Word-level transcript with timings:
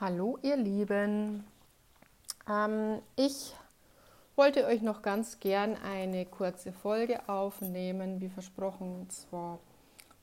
Hallo 0.00 0.38
ihr 0.40 0.56
Lieben. 0.56 1.44
Ähm, 2.48 3.02
ich 3.16 3.54
wollte 4.34 4.64
euch 4.64 4.80
noch 4.80 5.02
ganz 5.02 5.40
gern 5.40 5.76
eine 5.76 6.24
kurze 6.24 6.72
Folge 6.72 7.28
aufnehmen, 7.28 8.18
wie 8.18 8.30
versprochen, 8.30 9.00
und 9.00 9.12
zwar 9.12 9.58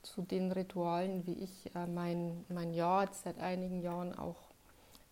zu 0.02 0.24
den 0.24 0.52
Ritualen, 0.52 1.28
wie 1.28 1.34
ich 1.34 1.76
äh, 1.76 1.86
mein, 1.86 2.44
mein 2.50 2.74
Jahr 2.74 3.04
jetzt 3.04 3.22
seit 3.22 3.38
einigen 3.38 3.84
Jahren 3.84 4.18
auch 4.18 4.50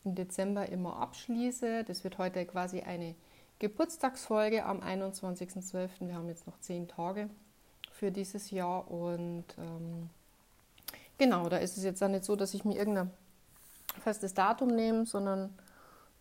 im 0.04 0.16
Dezember 0.16 0.68
immer 0.68 0.98
abschließe. 0.98 1.84
Das 1.84 2.04
wird 2.04 2.18
heute 2.18 2.44
quasi 2.48 2.82
eine 2.82 3.14
Geburtstagsfolge 3.60 4.66
am 4.66 4.80
21.12. 4.80 5.90
Wir 6.00 6.16
haben 6.16 6.28
jetzt 6.28 6.48
noch 6.48 6.60
zehn 6.60 6.88
Tage 6.88 7.30
für 7.92 8.12
dieses 8.12 8.50
Jahr 8.50 8.90
und 8.90 9.46
ähm, 9.60 10.10
genau, 11.20 11.50
da 11.50 11.58
ist 11.58 11.78
es 11.78 11.84
jetzt 11.84 12.02
auch 12.02 12.08
nicht 12.08 12.24
so, 12.24 12.36
dass 12.36 12.56
ich 12.56 12.66
mir 12.66 12.76
irgendeine 12.76 13.12
festes 14.02 14.34
Datum 14.34 14.70
nehmen, 14.70 15.06
sondern 15.06 15.58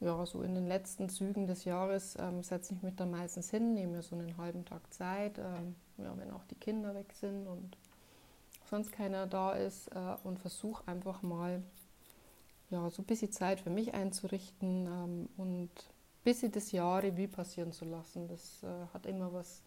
ja, 0.00 0.26
so 0.26 0.42
in 0.42 0.54
den 0.54 0.66
letzten 0.66 1.08
Zügen 1.08 1.46
des 1.46 1.64
Jahres 1.64 2.16
ähm, 2.18 2.42
setze 2.42 2.74
ich 2.74 2.82
mich 2.82 2.94
dann 2.96 3.10
meistens 3.10 3.50
hin, 3.50 3.74
nehme 3.74 3.96
mir 3.96 4.02
so 4.02 4.16
einen 4.16 4.36
halben 4.36 4.64
Tag 4.64 4.92
Zeit, 4.92 5.38
ähm, 5.38 5.74
ja, 5.98 6.16
wenn 6.16 6.30
auch 6.30 6.44
die 6.44 6.56
Kinder 6.56 6.94
weg 6.94 7.12
sind 7.12 7.46
und 7.46 7.76
sonst 8.68 8.92
keiner 8.92 9.26
da 9.26 9.52
ist 9.52 9.88
äh, 9.88 10.16
und 10.24 10.38
versuche 10.38 10.86
einfach 10.88 11.22
mal 11.22 11.62
ja, 12.70 12.90
so 12.90 13.02
ein 13.02 13.06
bisschen 13.06 13.32
Zeit 13.32 13.60
für 13.60 13.70
mich 13.70 13.94
einzurichten 13.94 14.86
ähm, 14.86 15.28
und 15.36 15.70
ein 15.70 16.24
bisschen 16.24 16.52
das 16.52 16.72
Jahr 16.72 17.02
Revue 17.02 17.28
passieren 17.28 17.72
zu 17.72 17.84
lassen. 17.84 18.28
Das 18.28 18.62
äh, 18.62 18.92
hat 18.92 19.06
immer 19.06 19.32
was, 19.32 19.62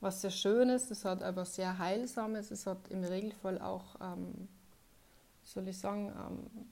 was 0.00 0.20
sehr 0.20 0.30
Schönes, 0.30 0.90
es 0.90 1.04
hat 1.04 1.22
aber 1.22 1.44
sehr 1.44 1.78
Heilsames, 1.78 2.50
es 2.50 2.66
hat 2.66 2.88
im 2.88 3.04
Regelfall 3.04 3.60
auch, 3.60 3.96
ähm, 4.00 4.48
soll 5.44 5.68
ich 5.68 5.78
sagen, 5.78 6.08
ähm, 6.08 6.66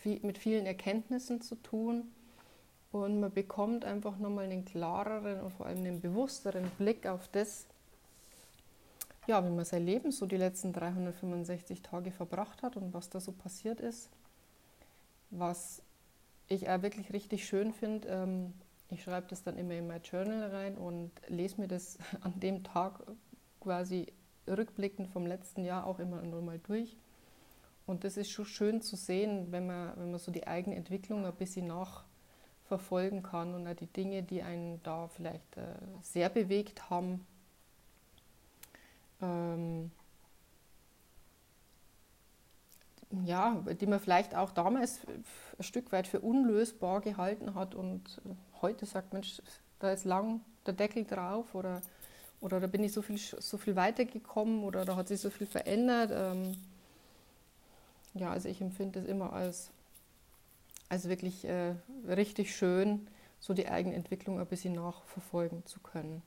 viel, 0.00 0.20
mit 0.22 0.38
vielen 0.38 0.66
Erkenntnissen 0.66 1.40
zu 1.40 1.54
tun. 1.56 2.10
Und 2.92 3.20
man 3.20 3.32
bekommt 3.32 3.84
einfach 3.84 4.18
nochmal 4.18 4.46
einen 4.46 4.64
klareren 4.64 5.40
und 5.40 5.52
vor 5.52 5.66
allem 5.66 5.78
einen 5.78 6.00
bewussteren 6.00 6.68
Blick 6.78 7.06
auf 7.06 7.28
das, 7.28 7.66
ja, 9.28 9.44
wie 9.44 9.50
man 9.50 9.64
sein 9.64 9.86
Leben 9.86 10.10
so 10.10 10.26
die 10.26 10.36
letzten 10.36 10.72
365 10.72 11.82
Tage 11.82 12.10
verbracht 12.10 12.62
hat 12.62 12.76
und 12.76 12.92
was 12.92 13.08
da 13.08 13.20
so 13.20 13.30
passiert 13.30 13.80
ist. 13.80 14.10
Was 15.30 15.82
ich 16.48 16.68
auch 16.68 16.82
wirklich 16.82 17.12
richtig 17.12 17.46
schön 17.46 17.72
finde, 17.72 18.08
ähm, 18.08 18.52
ich 18.90 19.04
schreibe 19.04 19.28
das 19.28 19.44
dann 19.44 19.56
immer 19.56 19.74
in 19.74 19.86
mein 19.86 20.02
Journal 20.02 20.50
rein 20.50 20.76
und 20.76 21.12
lese 21.28 21.60
mir 21.60 21.68
das 21.68 21.96
an 22.22 22.40
dem 22.40 22.64
Tag 22.64 23.04
quasi 23.60 24.06
rückblickend 24.48 25.08
vom 25.10 25.26
letzten 25.26 25.64
Jahr 25.64 25.86
auch 25.86 26.00
immer 26.00 26.22
nochmal 26.22 26.58
durch 26.58 26.96
und 27.90 28.04
das 28.04 28.16
ist 28.16 28.30
schon 28.30 28.44
schön 28.44 28.80
zu 28.80 28.96
sehen, 28.96 29.48
wenn 29.50 29.66
man, 29.66 29.92
wenn 29.96 30.10
man 30.12 30.20
so 30.20 30.30
die 30.30 30.46
eigene 30.46 30.76
Entwicklung 30.76 31.26
ein 31.26 31.34
bisschen 31.34 31.66
nachverfolgen 31.66 33.22
kann 33.22 33.54
und 33.54 33.66
auch 33.66 33.74
die 33.74 33.86
Dinge, 33.86 34.22
die 34.22 34.42
einen 34.42 34.80
da 34.82 35.08
vielleicht 35.08 35.56
äh, 35.56 35.74
sehr 36.00 36.28
bewegt 36.28 36.88
haben. 36.88 37.26
Ähm, 39.20 39.90
ja, 43.24 43.60
die 43.80 43.86
man 43.86 43.98
vielleicht 43.98 44.36
auch 44.36 44.52
damals 44.52 45.00
ein 45.58 45.64
Stück 45.64 45.90
weit 45.90 46.06
für 46.06 46.20
unlösbar 46.20 47.00
gehalten 47.00 47.56
hat 47.56 47.74
und 47.74 48.20
heute 48.62 48.86
sagt, 48.86 49.12
Mensch, 49.12 49.42
da 49.80 49.90
ist 49.90 50.04
lang 50.04 50.40
der 50.64 50.74
Deckel 50.74 51.04
drauf 51.04 51.56
oder, 51.56 51.82
oder 52.40 52.60
da 52.60 52.68
bin 52.68 52.84
ich 52.84 52.92
so 52.92 53.02
viel, 53.02 53.18
so 53.18 53.58
viel 53.58 53.74
weitergekommen 53.74 54.62
oder 54.62 54.84
da 54.84 54.94
hat 54.94 55.08
sich 55.08 55.20
so 55.20 55.30
viel 55.30 55.48
verändert. 55.48 56.12
Ähm, 56.14 56.56
ja, 58.14 58.30
also 58.30 58.48
ich 58.48 58.60
empfinde 58.60 59.00
es 59.00 59.06
immer 59.06 59.32
als, 59.32 59.70
als 60.88 61.08
wirklich 61.08 61.44
äh, 61.44 61.74
richtig 62.08 62.54
schön, 62.54 63.06
so 63.38 63.54
die 63.54 63.68
eigene 63.68 63.94
Entwicklung 63.94 64.38
ein 64.38 64.46
bisschen 64.46 64.74
nachverfolgen 64.74 65.64
zu 65.66 65.80
können. 65.80 66.22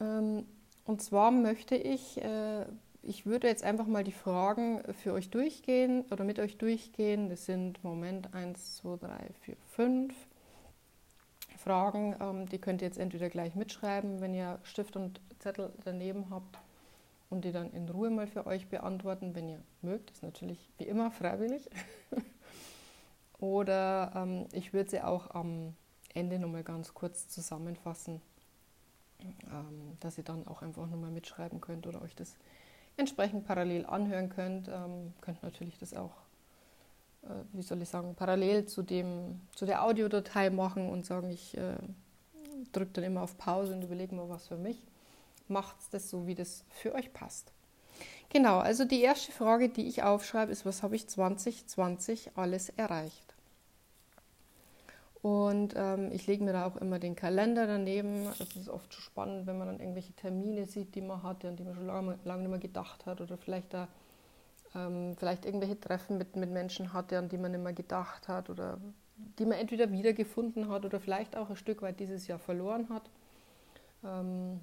Ähm, 0.00 0.46
und 0.84 1.02
zwar 1.02 1.30
möchte 1.30 1.74
ich, 1.74 2.22
äh, 2.22 2.64
ich 3.02 3.26
würde 3.26 3.48
jetzt 3.48 3.64
einfach 3.64 3.86
mal 3.86 4.04
die 4.04 4.12
Fragen 4.12 4.82
für 4.94 5.12
euch 5.12 5.30
durchgehen 5.30 6.04
oder 6.10 6.24
mit 6.24 6.38
euch 6.38 6.56
durchgehen. 6.58 7.28
Das 7.28 7.46
sind 7.46 7.82
Moment 7.82 8.32
1, 8.32 8.76
2, 8.76 8.96
3, 8.96 9.18
4, 9.42 9.56
5 9.74 10.14
Fragen. 11.58 12.14
Ähm, 12.20 12.48
die 12.48 12.58
könnt 12.58 12.82
ihr 12.82 12.88
jetzt 12.88 12.98
entweder 12.98 13.28
gleich 13.28 13.56
mitschreiben, 13.56 14.20
wenn 14.20 14.34
ihr 14.34 14.58
Stift 14.62 14.96
und 14.96 15.20
Zettel 15.40 15.72
daneben 15.84 16.30
habt 16.30 16.58
und 17.30 17.44
die 17.44 17.52
dann 17.52 17.72
in 17.72 17.88
Ruhe 17.88 18.10
mal 18.10 18.26
für 18.26 18.46
euch 18.46 18.68
beantworten, 18.68 19.34
wenn 19.34 19.48
ihr 19.48 19.60
mögt. 19.82 20.10
Das 20.10 20.18
ist 20.18 20.22
natürlich 20.22 20.70
wie 20.78 20.84
immer 20.84 21.10
freiwillig. 21.10 21.68
Oder 23.38 24.12
ähm, 24.14 24.46
ich 24.52 24.72
würde 24.72 24.90
sie 24.90 25.02
auch 25.02 25.30
am 25.34 25.74
Ende 26.14 26.38
nochmal 26.38 26.62
ganz 26.62 26.94
kurz 26.94 27.28
zusammenfassen, 27.28 28.22
ähm, 29.20 29.96
dass 30.00 30.16
ihr 30.16 30.24
dann 30.24 30.46
auch 30.46 30.62
einfach 30.62 30.86
nochmal 30.86 31.10
mitschreiben 31.10 31.60
könnt 31.60 31.86
oder 31.86 32.00
euch 32.00 32.14
das 32.14 32.36
entsprechend 32.96 33.46
parallel 33.46 33.84
anhören 33.84 34.30
könnt. 34.30 34.68
Ähm, 34.68 35.12
könnt 35.20 35.42
natürlich 35.42 35.76
das 35.76 35.92
auch, 35.92 36.14
äh, 37.24 37.28
wie 37.52 37.60
soll 37.60 37.82
ich 37.82 37.90
sagen, 37.90 38.14
parallel 38.14 38.64
zu, 38.64 38.82
dem, 38.82 39.42
zu 39.54 39.66
der 39.66 39.84
Audiodatei 39.84 40.48
machen 40.48 40.88
und 40.88 41.04
sagen, 41.04 41.28
ich 41.28 41.54
äh, 41.58 41.76
drücke 42.72 42.92
dann 42.92 43.04
immer 43.04 43.20
auf 43.20 43.36
Pause 43.36 43.74
und 43.74 43.82
überlege 43.82 44.14
mal 44.14 44.30
was 44.30 44.48
für 44.48 44.56
mich 44.56 44.82
macht 45.48 45.76
das 45.92 46.10
so, 46.10 46.26
wie 46.26 46.34
das 46.34 46.64
für 46.70 46.94
euch 46.94 47.12
passt. 47.12 47.52
Genau, 48.28 48.58
also 48.58 48.84
die 48.84 49.00
erste 49.00 49.32
Frage, 49.32 49.68
die 49.68 49.86
ich 49.86 50.02
aufschreibe, 50.02 50.52
ist, 50.52 50.66
was 50.66 50.82
habe 50.82 50.96
ich 50.96 51.08
2020 51.08 52.32
alles 52.34 52.68
erreicht? 52.70 53.34
Und 55.22 55.74
ähm, 55.76 56.10
ich 56.12 56.26
lege 56.26 56.44
mir 56.44 56.52
da 56.52 56.66
auch 56.66 56.76
immer 56.76 56.98
den 56.98 57.16
Kalender 57.16 57.66
daneben. 57.66 58.28
Es 58.38 58.54
ist 58.54 58.68
oft 58.68 58.92
schon 58.94 59.02
spannend, 59.02 59.46
wenn 59.46 59.58
man 59.58 59.66
dann 59.66 59.80
irgendwelche 59.80 60.12
Termine 60.12 60.66
sieht, 60.66 60.94
die 60.94 61.00
man 61.00 61.22
hatte, 61.22 61.48
an 61.48 61.56
die 61.56 61.64
man 61.64 61.74
schon 61.74 61.86
lange, 61.86 62.18
lange 62.24 62.42
nicht 62.42 62.50
mehr 62.50 62.60
gedacht 62.60 63.06
hat. 63.06 63.20
Oder 63.20 63.36
vielleicht 63.36 63.74
da 63.74 63.88
ähm, 64.74 65.16
vielleicht 65.16 65.44
irgendwelche 65.44 65.80
Treffen 65.80 66.18
mit, 66.18 66.36
mit 66.36 66.50
Menschen 66.50 66.92
hatte, 66.92 67.18
an 67.18 67.28
die 67.28 67.38
man 67.38 67.50
nicht 67.50 67.62
mehr 67.62 67.72
gedacht 67.72 68.28
hat. 68.28 68.50
Oder 68.50 68.78
die 69.38 69.46
man 69.46 69.58
entweder 69.58 69.90
wiedergefunden 69.90 70.68
hat 70.68 70.84
oder 70.84 71.00
vielleicht 71.00 71.36
auch 71.36 71.50
ein 71.50 71.56
Stück 71.56 71.82
weit 71.82 71.98
dieses 71.98 72.26
Jahr 72.26 72.38
verloren 72.38 72.88
hat. 72.88 73.10
Ähm, 74.04 74.60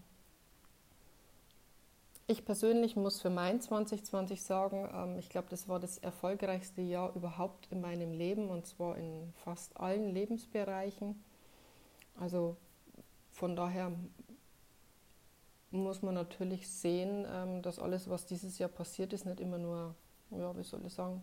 ich 2.34 2.46
persönlich 2.46 2.96
muss 2.96 3.22
für 3.22 3.30
mein 3.30 3.62
2020 3.62 4.42
sagen, 4.42 4.90
ähm, 4.92 5.20
ich 5.20 5.30
glaube, 5.30 5.48
das 5.50 5.70
war 5.70 5.80
das 5.80 6.00
erfolgreichste 6.00 6.82
Jahr 6.82 7.16
überhaupt 7.16 7.68
in 7.72 7.80
meinem 7.80 8.12
Leben 8.12 8.50
und 8.50 8.66
zwar 8.66 8.98
in 8.98 9.32
fast 9.44 9.78
allen 9.80 10.10
Lebensbereichen. 10.10 11.24
Also 12.20 12.58
von 13.32 13.56
daher 13.56 13.92
muss 15.70 16.02
man 16.02 16.16
natürlich 16.16 16.68
sehen, 16.68 17.26
ähm, 17.30 17.62
dass 17.62 17.78
alles, 17.78 18.10
was 18.10 18.26
dieses 18.26 18.58
Jahr 18.58 18.70
passiert 18.70 19.14
ist, 19.14 19.26
nicht 19.26 19.40
immer 19.40 19.60
nur, 19.60 19.94
ja, 20.32 20.58
wie 20.58 20.64
soll 20.64 20.84
ich 20.88 20.94
sagen, 20.94 21.22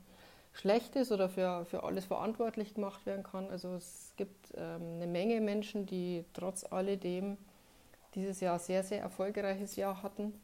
schlecht 0.52 0.94
ist 0.94 1.10
oder 1.10 1.28
für, 1.28 1.64
für 1.64 1.82
alles 1.82 2.04
verantwortlich 2.04 2.74
gemacht 2.74 3.04
werden 3.04 3.24
kann. 3.24 3.50
Also 3.50 3.74
es 3.74 4.12
gibt 4.16 4.52
ähm, 4.56 4.94
eine 4.94 5.08
Menge 5.08 5.40
Menschen, 5.40 5.86
die 5.86 6.24
trotz 6.34 6.64
alledem 6.64 7.36
dieses 8.14 8.38
Jahr 8.40 8.60
sehr, 8.60 8.84
sehr 8.84 9.00
erfolgreiches 9.00 9.74
Jahr 9.74 10.04
hatten 10.04 10.34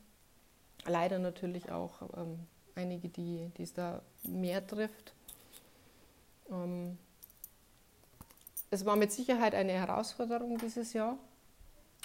leider 0.89 1.19
natürlich 1.19 1.71
auch 1.71 2.03
ähm, 2.17 2.41
einige, 2.75 3.09
die, 3.09 3.51
es 3.59 3.73
da 3.73 4.03
mehr 4.23 4.67
trifft. 4.67 5.15
Ähm, 6.51 6.99
es 8.71 8.85
war 8.85 8.97
mit 8.97 9.13
Sicherheit 9.13 9.55
eine 9.55 9.73
Herausforderung 9.73 10.59
dieses 10.59 10.93
Jahr. 10.93 11.17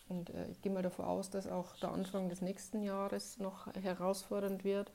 Und 0.10 0.30
äh, 0.30 0.48
ich 0.52 0.62
gehe 0.62 0.72
mal 0.72 0.84
davon 0.84 1.06
aus, 1.06 1.30
dass 1.30 1.48
auch 1.48 1.76
der 1.78 1.92
Anfang 1.92 2.30
des 2.30 2.42
nächsten 2.42 2.84
Jahres 2.84 3.38
noch 3.40 3.74
herausfordernd 3.76 4.64
wird. 4.64 4.92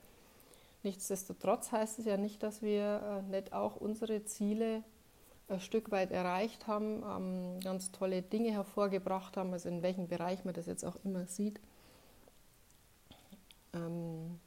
Nichtsdestotrotz 0.82 1.72
heißt 1.72 1.98
es 1.98 2.04
ja 2.04 2.16
nicht, 2.16 2.42
dass 2.42 2.62
wir 2.62 3.22
äh, 3.26 3.30
nicht 3.30 3.52
auch 3.52 3.76
unsere 3.76 4.24
Ziele 4.24 4.82
ein 5.48 5.60
Stück 5.60 5.90
weit 5.90 6.10
erreicht 6.10 6.66
haben, 6.66 7.02
ähm, 7.02 7.60
ganz 7.60 7.92
tolle 7.92 8.22
Dinge 8.22 8.50
hervorgebracht 8.50 9.36
haben, 9.36 9.52
also 9.52 9.68
in 9.68 9.82
welchem 9.82 10.08
Bereich 10.08 10.44
man 10.44 10.54
das 10.54 10.66
jetzt 10.66 10.84
auch 10.84 10.96
immer 11.04 11.26
sieht. 11.26 11.60
Ähm, 13.76 14.40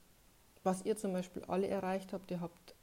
was 0.64 0.84
ihr 0.84 0.98
zum 0.98 1.14
Beispiel 1.14 1.44
alle 1.46 1.68
erreicht 1.68 2.14
habt, 2.14 2.32
ihr 2.32 2.42
habt 2.42 2.76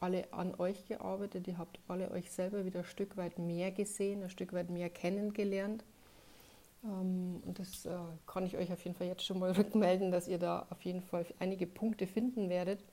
alle 0.00 0.32
an 0.32 0.54
euch 0.56 0.86
gearbeitet, 0.86 1.48
ihr 1.48 1.58
habt 1.58 1.80
alle 1.88 2.10
euch 2.10 2.30
selber 2.30 2.64
wieder 2.64 2.80
ein 2.80 2.84
Stück 2.84 3.16
weit 3.16 3.38
mehr 3.38 3.72
gesehen, 3.72 4.22
ein 4.22 4.30
Stück 4.30 4.52
weit 4.52 4.70
mehr 4.70 4.90
kennengelernt. 4.90 5.84
Ähm, 6.84 7.42
und 7.44 7.58
das 7.58 7.86
äh, 7.86 7.96
kann 8.26 8.46
ich 8.46 8.56
euch 8.56 8.72
auf 8.72 8.84
jeden 8.84 8.96
Fall 8.96 9.06
jetzt 9.06 9.24
schon 9.24 9.38
mal 9.38 9.52
rückmelden, 9.56 10.10
dass 10.12 10.28
ihr 10.28 10.38
da 10.38 10.66
auf 10.70 10.82
jeden 10.82 11.02
Fall 11.02 11.26
einige 11.38 11.66
Punkte 11.66 12.06
finden 12.06 12.48
werdet 12.48 12.84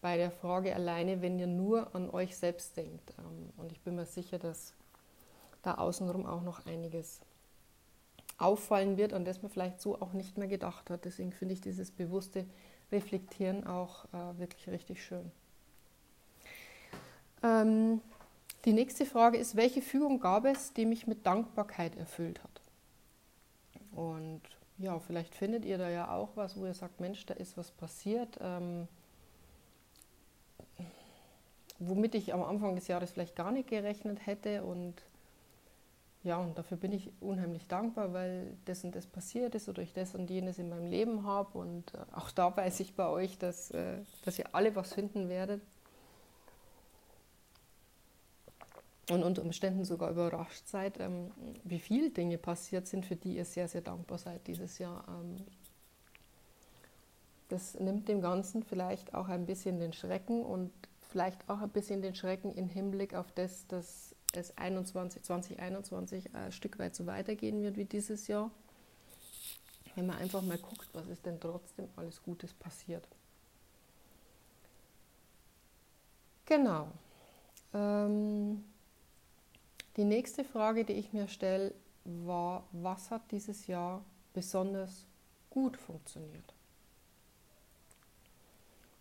bei 0.00 0.16
der 0.16 0.30
Frage 0.30 0.74
alleine, 0.74 1.20
wenn 1.20 1.38
ihr 1.38 1.46
nur 1.46 1.94
an 1.94 2.08
euch 2.10 2.36
selbst 2.36 2.76
denkt. 2.76 3.12
Ähm, 3.18 3.50
und 3.56 3.70
ich 3.72 3.80
bin 3.80 3.96
mir 3.96 4.06
sicher, 4.06 4.38
dass 4.38 4.74
da 5.62 5.74
außenrum 5.74 6.24
auch 6.26 6.42
noch 6.42 6.64
einiges 6.64 7.20
auffallen 8.40 8.96
wird, 8.96 9.12
an 9.12 9.24
das 9.24 9.42
man 9.42 9.50
vielleicht 9.50 9.80
so 9.80 10.00
auch 10.00 10.12
nicht 10.12 10.38
mehr 10.38 10.48
gedacht 10.48 10.90
hat. 10.90 11.04
Deswegen 11.04 11.32
finde 11.32 11.54
ich 11.54 11.60
dieses 11.60 11.90
bewusste 11.90 12.46
Reflektieren 12.90 13.66
auch 13.66 14.06
äh, 14.06 14.38
wirklich 14.38 14.68
richtig 14.68 15.04
schön. 15.04 15.30
Ähm, 17.42 18.00
die 18.64 18.72
nächste 18.72 19.06
Frage 19.06 19.38
ist, 19.38 19.56
welche 19.56 19.82
Fügung 19.82 20.20
gab 20.20 20.44
es, 20.44 20.72
die 20.72 20.86
mich 20.86 21.06
mit 21.06 21.26
Dankbarkeit 21.26 21.96
erfüllt 21.96 22.42
hat? 22.42 22.60
Und 23.92 24.42
ja, 24.78 24.98
vielleicht 24.98 25.34
findet 25.34 25.64
ihr 25.64 25.78
da 25.78 25.88
ja 25.88 26.10
auch 26.10 26.30
was, 26.36 26.58
wo 26.58 26.66
ihr 26.66 26.74
sagt, 26.74 27.00
Mensch, 27.00 27.24
da 27.26 27.34
ist 27.34 27.56
was 27.56 27.70
passiert, 27.70 28.38
ähm, 28.40 28.88
womit 31.78 32.14
ich 32.14 32.32
am 32.32 32.42
Anfang 32.42 32.74
des 32.74 32.88
Jahres 32.88 33.10
vielleicht 33.10 33.36
gar 33.36 33.52
nicht 33.52 33.68
gerechnet 33.68 34.26
hätte. 34.26 34.64
Und 34.64 34.94
ja, 36.22 36.38
und 36.38 36.58
dafür 36.58 36.76
bin 36.76 36.92
ich 36.92 37.10
unheimlich 37.20 37.66
dankbar, 37.66 38.12
weil 38.12 38.56
das 38.66 38.84
und 38.84 38.94
das 38.94 39.06
passiert 39.06 39.54
ist 39.54 39.68
oder 39.68 39.82
ich 39.82 39.92
das 39.94 40.14
und 40.14 40.28
jenes 40.28 40.58
in 40.58 40.68
meinem 40.68 40.90
Leben 40.90 41.26
habe. 41.26 41.56
Und 41.58 41.94
äh, 41.94 41.98
auch 42.12 42.30
da 42.30 42.54
weiß 42.54 42.80
ich 42.80 42.94
bei 42.94 43.08
euch, 43.08 43.38
dass, 43.38 43.70
äh, 43.70 43.98
dass 44.24 44.38
ihr 44.38 44.54
alle 44.54 44.74
was 44.76 44.92
finden 44.92 45.28
werdet. 45.28 45.62
und 49.10 49.22
unter 49.22 49.42
Umständen 49.42 49.84
sogar 49.84 50.10
überrascht 50.10 50.66
seid, 50.66 51.00
ähm, 51.00 51.30
wie 51.64 51.78
viele 51.78 52.10
Dinge 52.10 52.38
passiert 52.38 52.86
sind, 52.86 53.04
für 53.04 53.16
die 53.16 53.36
ihr 53.36 53.44
sehr, 53.44 53.68
sehr 53.68 53.80
dankbar 53.80 54.18
seid 54.18 54.46
dieses 54.46 54.78
Jahr. 54.78 55.04
Ähm, 55.08 55.36
das 57.48 57.78
nimmt 57.78 58.08
dem 58.08 58.20
Ganzen 58.20 58.62
vielleicht 58.62 59.14
auch 59.14 59.28
ein 59.28 59.46
bisschen 59.46 59.80
den 59.80 59.92
Schrecken 59.92 60.44
und 60.44 60.70
vielleicht 61.10 61.48
auch 61.48 61.60
ein 61.60 61.70
bisschen 61.70 62.02
den 62.02 62.14
Schrecken 62.14 62.54
im 62.54 62.68
Hinblick 62.68 63.14
auf 63.14 63.32
das, 63.32 63.66
dass 63.66 64.14
es 64.32 64.56
21, 64.56 65.22
2021 65.22 66.34
ein 66.34 66.52
Stück 66.52 66.78
weit 66.78 66.94
so 66.94 67.06
weitergehen 67.06 67.62
wird 67.62 67.76
wie 67.76 67.84
dieses 67.84 68.26
Jahr. 68.28 68.50
Wenn 69.94 70.06
man 70.06 70.18
einfach 70.18 70.42
mal 70.42 70.58
guckt, 70.58 70.88
was 70.92 71.08
ist 71.08 71.26
denn 71.26 71.40
trotzdem 71.40 71.88
alles 71.96 72.22
Gutes 72.22 72.52
passiert. 72.54 73.06
Genau. 76.46 76.88
Ähm, 77.74 78.64
die 79.96 80.04
nächste 80.04 80.44
Frage, 80.44 80.84
die 80.84 80.94
ich 80.94 81.12
mir 81.12 81.28
stelle, 81.28 81.74
war, 82.04 82.66
was 82.72 83.10
hat 83.10 83.30
dieses 83.30 83.66
Jahr 83.66 84.04
besonders 84.32 85.06
gut 85.50 85.76
funktioniert? 85.76 86.54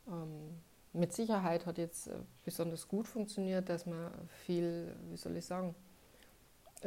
Ähm, 0.07 0.61
mit 0.93 1.13
Sicherheit 1.13 1.65
hat 1.65 1.77
jetzt 1.77 2.07
äh, 2.07 2.15
besonders 2.43 2.87
gut 2.87 3.07
funktioniert, 3.07 3.69
dass 3.69 3.85
man 3.85 4.11
viel, 4.45 4.95
wie 5.09 5.17
soll 5.17 5.37
ich 5.37 5.45
sagen, 5.45 5.75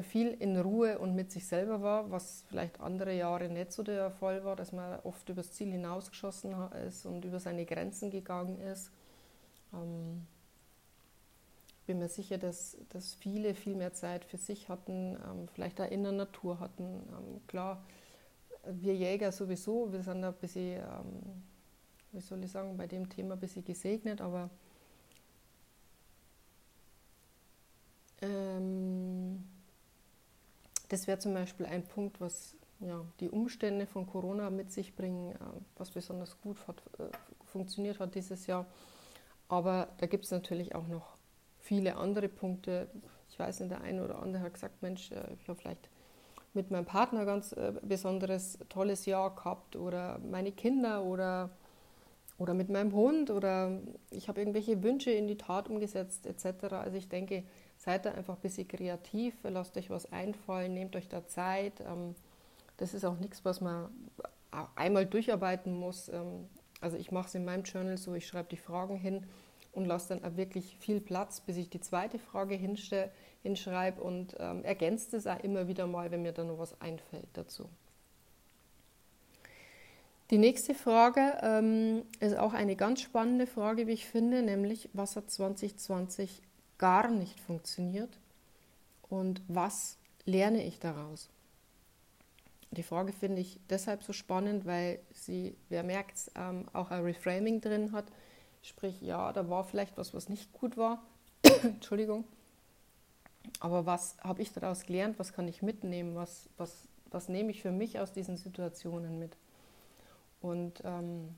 viel 0.01 0.29
in 0.29 0.59
Ruhe 0.59 0.99
und 0.99 1.15
mit 1.15 1.31
sich 1.31 1.47
selber 1.47 1.83
war, 1.83 2.11
was 2.11 2.45
vielleicht 2.49 2.81
andere 2.81 3.15
Jahre 3.15 3.49
nicht 3.51 3.73
so 3.73 3.83
der 3.83 4.11
Fall 4.11 4.43
war, 4.45 4.57
dass 4.57 4.73
man 4.73 5.01
oft 5.01 5.29
übers 5.29 5.53
Ziel 5.53 5.71
hinausgeschossen 5.71 6.55
ist 6.89 7.05
und 7.05 7.25
über 7.25 7.39
seine 7.39 7.67
Grenzen 7.67 8.11
gegangen 8.11 8.59
ist. 8.59 8.91
Ähm, 9.75 10.27
bin 11.87 11.99
mir 11.99 12.09
sicher, 12.09 12.39
dass, 12.39 12.79
dass 12.89 13.15
viele 13.15 13.55
viel 13.55 13.75
mehr 13.75 13.93
Zeit 13.93 14.25
für 14.25 14.39
sich 14.39 14.69
hatten, 14.69 15.17
ähm, 15.17 15.49
vielleicht 15.53 15.81
auch 15.81 15.91
in 15.91 16.03
der 16.03 16.13
Natur 16.13 16.59
hatten. 16.59 16.85
Ähm, 16.85 17.47
klar, 17.47 17.85
wir 18.65 18.95
Jäger 18.95 19.33
sowieso, 19.33 19.93
wir 19.93 20.03
sind 20.03 20.23
da 20.23 20.29
ein 20.29 20.35
bisschen, 20.35 20.81
ähm, 20.81 21.43
wie 22.13 22.21
soll 22.21 22.45
ich 22.45 22.51
sagen, 22.51 22.77
bei 22.77 22.87
dem 22.87 23.09
Thema 23.09 23.35
ein 23.35 23.41
bisschen 23.41 23.65
gesegnet, 23.65 24.21
aber 24.21 24.51
ähm, 28.21 29.45
das 30.89 31.07
wäre 31.07 31.19
zum 31.19 31.35
Beispiel 31.35 31.67
ein 31.67 31.87
Punkt, 31.87 32.21
was 32.21 32.55
ja, 32.81 33.05
die 33.21 33.31
Umstände 33.31 33.87
von 33.87 34.07
Corona 34.07 34.51
mit 34.51 34.73
sich 34.73 34.95
bringen, 34.95 35.33
äh, 35.33 35.39
was 35.77 35.91
besonders 35.91 36.41
gut 36.41 36.57
hat, 36.67 36.83
äh, 36.99 37.05
funktioniert 37.47 38.01
hat 38.01 38.15
dieses 38.15 38.47
Jahr. 38.47 38.67
Aber 39.49 39.89
da 39.99 40.07
gibt 40.07 40.25
es 40.25 40.31
natürlich 40.31 40.75
auch 40.75 40.87
noch 40.89 41.17
viele 41.61 41.97
andere 41.97 42.29
Punkte. 42.29 42.89
Ich 43.31 43.39
weiß 43.39 43.61
nicht, 43.61 43.71
der 43.71 43.81
eine 43.83 44.05
oder 44.05 44.21
andere 44.21 44.43
hat 44.43 44.55
gesagt, 44.55 44.83
Mensch, 44.83 45.13
äh, 45.13 45.33
ich 45.41 45.49
habe 45.49 45.59
vielleicht 45.59 45.89
mit 46.55 46.71
meinem 46.71 46.85
Partner 46.85 47.25
ganz 47.25 47.53
äh, 47.53 47.73
besonderes, 47.83 48.59
tolles 48.69 49.07
Jahr 49.07 49.35
gehabt 49.35 49.77
oder 49.77 50.19
meine 50.19 50.53
Kinder 50.53 51.05
oder, 51.05 51.51
oder 52.43 52.55
mit 52.55 52.69
meinem 52.69 52.93
Hund 52.93 53.31
oder 53.31 53.79
ich 54.11 54.29
habe 54.29 54.41
irgendwelche 54.41 54.83
Wünsche 54.83 55.13
in 55.13 55.29
die 55.29 55.39
Tat 55.39 55.69
umgesetzt 55.69 56.27
etc. 56.27 56.75
Also 56.75 56.97
ich 56.97 57.09
denke, 57.09 57.45
seid 57.79 58.05
da 58.05 58.11
einfach 58.11 58.35
ein 58.35 58.41
bisschen 58.41 58.67
kreativ, 58.67 59.35
lasst 59.45 59.77
euch 59.77 59.91
was 59.91 60.13
einfallen, 60.13 60.75
nehmt 60.75 60.97
euch 60.97 61.09
da 61.09 61.27
Zeit. 61.27 61.81
Ähm, 61.81 62.17
das 62.79 62.95
ist 62.95 63.05
auch 63.05 63.19
nichts, 63.19 63.45
was 63.45 63.61
man 63.61 63.91
einmal 64.75 65.07
durcharbeiten 65.07 65.73
muss. 65.73 66.09
Ähm, 66.09 66.49
also 66.81 66.97
ich 66.97 67.13
mache 67.13 67.29
es 67.29 67.35
in 67.37 67.45
meinem 67.45 67.63
Journal 67.63 67.97
so, 67.97 68.13
ich 68.15 68.27
schreibe 68.27 68.49
die 68.49 68.57
Fragen 68.57 68.97
hin 68.97 69.25
und 69.71 69.85
lasse 69.85 70.15
dann 70.17 70.25
auch 70.25 70.37
wirklich 70.37 70.77
viel 70.79 71.01
Platz, 71.01 71.41
bis 71.41 71.57
ich 71.57 71.71
die 71.71 71.81
zweite 71.81 72.19
Frage 72.19 72.57
hinschreibe 72.57 74.03
und 74.03 74.37
ähm, 74.41 74.65
ergänzt 74.65 75.15
es 75.15 75.29
auch 75.29 75.39
immer 75.45 75.69
wieder 75.69 75.87
mal, 75.87 76.11
wenn 76.11 76.23
mir 76.23 76.33
da 76.33 76.43
noch 76.43 76.59
was 76.59 76.81
einfällt 76.81 77.29
dazu. 77.35 77.69
Die 80.33 80.39
nächste 80.39 80.75
Frage 80.75 81.39
ähm, 81.43 82.03
ist 82.19 82.37
auch 82.37 82.53
eine 82.53 82.75
ganz 82.75 83.01
spannende 83.01 83.47
Frage, 83.47 83.87
wie 83.87 83.93
ich 83.93 84.07
finde, 84.07 84.43
nämlich 84.43 84.89
was 84.93 85.15
hat 85.15 85.31
2020 85.31 86.43
gar 86.79 87.09
nicht 87.09 87.39
funktioniert 87.39 88.19
und 89.09 89.43
was 89.47 89.99
lerne 90.25 90.65
ich 90.65 90.81
daraus? 90.81 91.29
Die 92.73 92.83
Frage 92.83 93.13
finde 93.13 93.43
ich 93.43 93.61
deshalb 93.69 94.03
so 94.03 94.13
spannend, 94.13 94.65
weil 94.65 94.99
sie, 95.13 95.55
wer 95.69 95.85
merkt, 95.85 96.31
ähm, 96.35 96.67
auch 96.73 96.91
ein 96.91 97.05
Reframing 97.05 97.61
drin 97.61 97.93
hat 97.93 98.07
Sprich, 98.63 99.01
ja, 99.03 99.33
da 99.33 99.49
war 99.51 99.65
vielleicht 99.65 99.99
was, 99.99 100.15
was 100.15 100.29
nicht 100.29 100.53
gut 100.53 100.77
war. 100.77 101.03
Entschuldigung. 101.65 102.25
Aber 103.59 103.87
was 103.87 104.17
habe 104.23 104.41
ich 104.41 104.53
daraus 104.53 104.85
gelernt? 104.85 105.19
Was 105.19 105.33
kann 105.33 105.49
ich 105.49 105.63
mitnehmen? 105.63 106.15
Was, 106.15 106.49
was, 106.57 106.87
was 107.11 107.29
nehme 107.29 107.51
ich 107.51 107.61
für 107.61 107.73
mich 107.73 107.99
aus 107.99 108.13
diesen 108.13 108.37
Situationen 108.37 109.19
mit? 109.19 109.37
Und 110.43 110.83
ähm, 110.85 111.35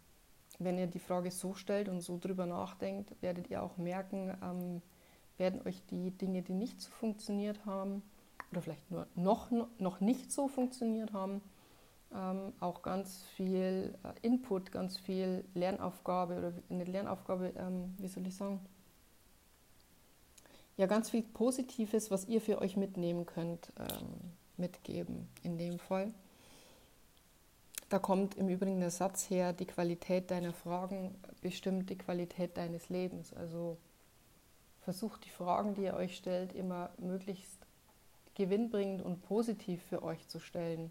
wenn 0.58 0.78
ihr 0.78 0.86
die 0.86 0.98
Frage 0.98 1.30
so 1.30 1.54
stellt 1.54 1.88
und 1.88 2.00
so 2.00 2.18
drüber 2.18 2.46
nachdenkt, 2.46 3.14
werdet 3.20 3.50
ihr 3.50 3.62
auch 3.62 3.76
merken, 3.76 4.36
ähm, 4.42 4.82
werden 5.36 5.60
euch 5.66 5.84
die 5.90 6.10
Dinge, 6.10 6.42
die 6.42 6.54
nicht 6.54 6.80
so 6.80 6.90
funktioniert 6.90 7.64
haben 7.66 8.02
oder 8.50 8.62
vielleicht 8.62 8.90
nur 8.90 9.06
noch, 9.14 9.50
noch 9.78 10.00
nicht 10.00 10.32
so 10.32 10.48
funktioniert 10.48 11.12
haben, 11.12 11.42
ähm, 12.14 12.52
auch 12.60 12.82
ganz 12.82 13.24
viel 13.36 13.94
äh, 14.04 14.26
Input, 14.26 14.70
ganz 14.70 14.96
viel 14.96 15.44
Lernaufgabe 15.54 16.38
oder 16.38 16.52
eine 16.70 16.84
Lernaufgabe, 16.84 17.52
ähm, 17.56 17.94
wie 17.98 18.08
soll 18.08 18.26
ich 18.26 18.36
sagen? 18.36 18.60
Ja, 20.76 20.86
ganz 20.86 21.10
viel 21.10 21.22
Positives, 21.22 22.10
was 22.10 22.26
ihr 22.26 22.40
für 22.40 22.60
euch 22.60 22.76
mitnehmen 22.76 23.26
könnt, 23.26 23.72
ähm, 23.78 24.32
mitgeben 24.56 25.28
in 25.42 25.58
dem 25.58 25.78
Fall. 25.78 26.12
Da 27.88 27.98
kommt 27.98 28.34
im 28.36 28.48
Übrigen 28.48 28.80
der 28.80 28.90
Satz 28.90 29.28
her, 29.30 29.52
die 29.52 29.66
Qualität 29.66 30.30
deiner 30.30 30.52
Fragen 30.52 31.14
bestimmt 31.42 31.90
die 31.90 31.98
Qualität 31.98 32.56
deines 32.56 32.88
Lebens. 32.88 33.32
Also 33.32 33.76
versucht 34.80 35.24
die 35.24 35.30
Fragen, 35.30 35.74
die 35.74 35.82
ihr 35.82 35.94
euch 35.94 36.16
stellt, 36.16 36.52
immer 36.52 36.90
möglichst 36.98 37.66
gewinnbringend 38.34 39.02
und 39.02 39.22
positiv 39.22 39.82
für 39.82 40.02
euch 40.02 40.28
zu 40.28 40.40
stellen. 40.40 40.90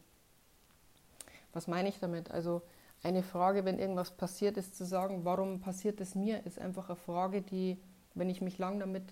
Was 1.52 1.68
meine 1.68 1.90
ich 1.90 2.00
damit? 2.00 2.32
Also 2.32 2.62
eine 3.04 3.22
Frage, 3.22 3.66
wenn 3.66 3.80
irgendwas 3.80 4.12
passiert 4.12 4.58
ist, 4.58 4.76
zu 4.76 4.86
sagen, 4.86 5.26
warum 5.26 5.60
passiert 5.60 6.00
es 6.00 6.16
mir, 6.16 6.46
ist 6.46 6.58
einfach 6.58 6.90
eine 6.90 6.96
Frage, 6.96 7.42
die, 7.42 7.78
wenn 8.14 8.30
ich 8.30 8.42
mich 8.42 8.58
lang, 8.58 8.80
damit, 8.80 9.04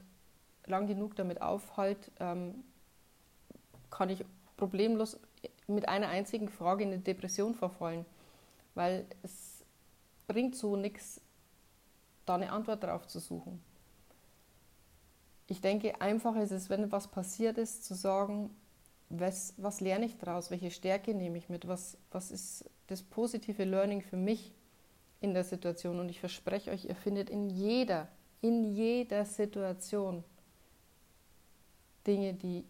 lang 0.66 0.88
genug 0.88 1.16
damit 1.16 1.42
aufhalte, 1.42 2.10
ähm, 2.20 2.64
kann 3.90 4.10
ich 4.10 4.26
problemlos 4.56 5.20
mit 5.68 5.88
einer 5.88 6.10
einzigen 6.10 6.50
Frage 6.50 6.84
in 6.84 6.92
eine 6.92 7.00
Depression 7.00 7.54
verfallen. 7.54 8.06
Weil 8.76 9.06
es 9.24 9.64
bringt 10.28 10.56
so 10.56 10.76
nichts, 10.76 11.22
da 12.26 12.36
eine 12.36 12.52
Antwort 12.52 12.84
darauf 12.84 13.08
zu 13.08 13.20
suchen. 13.20 13.62
Ich 15.48 15.60
denke, 15.60 16.00
einfach 16.00 16.36
ist 16.38 16.52
es, 16.52 16.70
wenn 16.70 16.84
etwas 16.84 17.10
passiert 17.10 17.58
ist, 17.58 17.84
zu 17.84 17.94
sagen, 17.94 18.56
was, 19.10 19.54
was 19.58 19.82
lerne 19.82 20.06
ich 20.06 20.18
daraus, 20.18 20.50
welche 20.52 20.72
Stärke 20.72 21.14
nehme 21.14 21.38
ich 21.38 21.50
mit, 21.50 21.68
was, 21.68 21.98
was 22.12 22.32
ist 22.32 22.70
das 22.88 23.04
positive 23.04 23.66
Learning 23.66 24.02
für 24.02 24.16
mich 24.16 24.54
in 25.20 25.34
der 25.34 25.44
Situation. 25.44 26.00
Und 26.00 26.10
ich 26.10 26.20
verspreche 26.20 26.72
euch, 26.72 26.86
ihr 26.86 26.96
findet 26.96 27.30
in 27.30 27.50
jeder, 27.50 28.08
in 28.42 28.64
jeder 28.64 29.26
Situation 29.26 30.24
Dinge, 32.08 32.34
die 32.34 32.66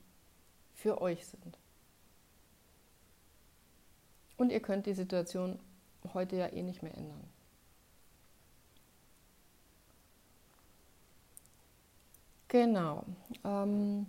für 0.73 1.01
euch 1.01 1.25
sind. 1.25 1.57
Und 4.41 4.51
ihr 4.51 4.59
könnt 4.59 4.87
die 4.87 4.95
Situation 4.95 5.59
heute 6.15 6.35
ja 6.35 6.47
eh 6.47 6.63
nicht 6.63 6.81
mehr 6.81 6.97
ändern. 6.97 7.23
Genau. 12.47 13.03
Ähm, 13.45 14.07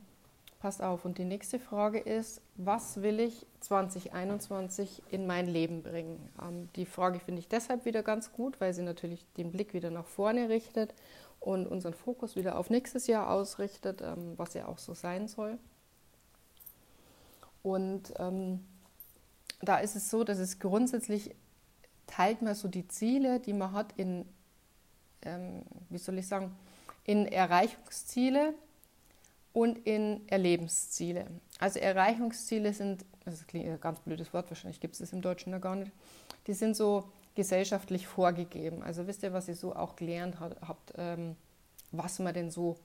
passt 0.58 0.82
auf. 0.82 1.04
Und 1.04 1.18
die 1.18 1.26
nächste 1.26 1.58
Frage 1.58 1.98
ist, 1.98 2.40
was 2.56 3.02
will 3.02 3.20
ich 3.20 3.44
2021 3.60 5.02
in 5.10 5.26
mein 5.26 5.48
Leben 5.48 5.82
bringen? 5.82 6.30
Ähm, 6.40 6.70
die 6.76 6.86
Frage 6.86 7.20
finde 7.20 7.40
ich 7.40 7.48
deshalb 7.48 7.84
wieder 7.84 8.02
ganz 8.02 8.32
gut, 8.32 8.58
weil 8.58 8.72
sie 8.72 8.80
natürlich 8.80 9.26
den 9.36 9.52
Blick 9.52 9.74
wieder 9.74 9.90
nach 9.90 10.06
vorne 10.06 10.48
richtet 10.48 10.94
und 11.40 11.66
unseren 11.66 11.92
Fokus 11.92 12.36
wieder 12.36 12.56
auf 12.56 12.70
nächstes 12.70 13.06
Jahr 13.06 13.28
ausrichtet, 13.30 14.00
ähm, 14.00 14.32
was 14.38 14.54
ja 14.54 14.66
auch 14.66 14.78
so 14.78 14.94
sein 14.94 15.28
soll. 15.28 15.58
Und 17.62 18.14
ähm, 18.16 18.60
da 19.62 19.78
ist 19.78 19.97
es 19.97 20.11
so, 20.11 20.25
dass 20.25 20.38
es 20.38 20.59
grundsätzlich 20.59 21.35
teilt 22.07 22.42
man 22.42 22.54
so 22.54 22.69
die 22.69 22.87
Ziele, 22.88 23.40
die 23.40 23.52
man 23.52 23.73
hat, 23.73 23.92
in, 23.97 24.26
ähm, 25.23 25.62
wie 25.88 25.99
soll 25.99 26.19
ich 26.19 26.26
sagen, 26.26 26.54
in 27.04 27.26
Erreichungsziele 27.26 28.54
und 29.52 29.78
in 29.87 30.26
Erlebensziele. 30.28 31.26
Also 31.59 31.78
Erreichungsziele 31.78 32.73
sind, 32.73 33.04
das 33.25 33.47
klingt 33.47 33.69
ein 33.69 33.81
ganz 33.81 34.00
blödes 34.00 34.33
Wort, 34.33 34.50
wahrscheinlich 34.50 34.81
gibt 34.81 34.95
es 34.95 35.00
das 35.00 35.12
im 35.12 35.23
Deutschen 35.23 35.52
ja 35.52 35.59
gar 35.59 35.76
nicht, 35.76 35.92
die 36.47 36.54
sind 36.54 36.76
so 36.76 37.09
gesellschaftlich 37.35 38.07
vorgegeben. 38.07 38.83
Also 38.83 39.07
wisst 39.07 39.23
ihr, 39.23 39.33
was 39.33 39.49
ihr 39.49 39.54
so 39.57 39.75
auch 39.75 39.97
gelernt 39.97 40.38
habt, 40.40 40.92
ähm, 40.97 41.37
was 41.92 42.19
man 42.19 42.35
denn 42.35 42.50
so 42.50 42.76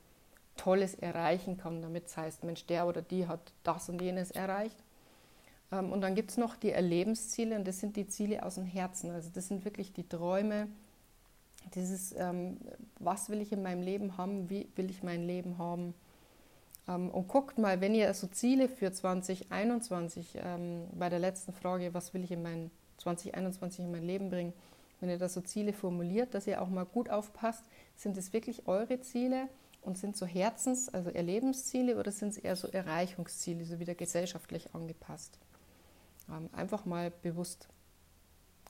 Tolles 0.56 0.96
erreichen 0.96 1.58
kann, 1.58 1.82
damit 1.82 2.08
es 2.08 2.18
heißt, 2.18 2.44
Mensch, 2.44 2.66
der 2.66 2.88
oder 2.88 3.02
die 3.02 3.28
hat 3.28 3.40
das 3.64 3.90
und 3.90 4.02
jenes 4.02 4.32
erreicht. 4.32 4.78
Ähm, 5.72 5.92
und 5.92 6.02
dann 6.02 6.16
gibt 6.16 6.32
es 6.32 6.38
noch 6.38 6.56
die 6.56 6.72
Erlebensziele 6.72 7.56
und 7.56 7.68
das 7.68 7.80
sind 7.80 7.96
die 7.96 8.08
Ziele 8.08 8.44
aus 8.44 8.56
dem 8.56 8.66
Herzen. 8.66 9.12
Also 9.12 9.30
das 9.34 9.48
sind 9.48 9.66
wirklich 9.66 9.94
die 9.94 10.08
Träume, 10.08 10.68
dieses, 11.76 12.14
ähm, 12.18 12.58
was 13.00 13.30
will 13.30 13.42
ich 13.42 13.52
in 13.52 13.62
meinem 13.62 13.82
Leben 13.82 14.18
haben, 14.18 14.50
wie 14.50 14.68
will 14.76 14.90
ich 14.90 15.04
mein 15.04 15.26
Leben 15.26 15.58
haben. 15.58 15.94
Ähm, 16.88 17.10
und 17.10 17.28
guckt 17.28 17.58
mal, 17.58 17.82
wenn 17.82 17.94
ihr 17.94 18.14
so 18.14 18.28
Ziele 18.28 18.70
für 18.70 18.92
2021, 18.92 20.40
bei 20.98 21.10
der 21.10 21.20
letzten 21.20 21.54
Frage, 21.54 21.94
was 21.94 22.14
will 22.14 22.24
ich 22.24 22.32
in 22.32 22.42
mein 22.42 22.72
2021 22.98 23.86
in 23.86 23.92
mein 23.92 24.06
Leben 24.06 24.30
bringen, 24.30 24.54
wenn 25.00 25.10
ihr 25.10 25.18
da 25.20 25.30
so 25.30 25.42
Ziele 25.42 25.74
formuliert, 25.74 26.34
dass 26.34 26.48
ihr 26.48 26.62
auch 26.62 26.70
mal 26.70 26.86
gut 26.86 27.10
aufpasst, 27.10 27.64
sind 27.96 28.18
es 28.18 28.34
wirklich 28.34 28.68
eure 28.68 29.00
Ziele 29.02 29.48
und 29.82 29.98
sind 29.98 30.18
so 30.18 30.26
Herzens-, 30.26 30.90
also 30.90 31.10
Erlebensziele 31.10 31.98
oder 31.98 32.12
sind 32.12 32.30
es 32.30 32.38
eher 32.38 32.56
so 32.56 32.68
Erreichungsziele, 32.68 33.64
so 33.66 33.80
wieder 33.80 33.94
gesellschaftlich 33.94 34.74
angepasst? 34.74 35.38
Ähm, 36.30 36.50
einfach 36.54 36.86
mal 36.86 37.12
bewusst 37.12 37.68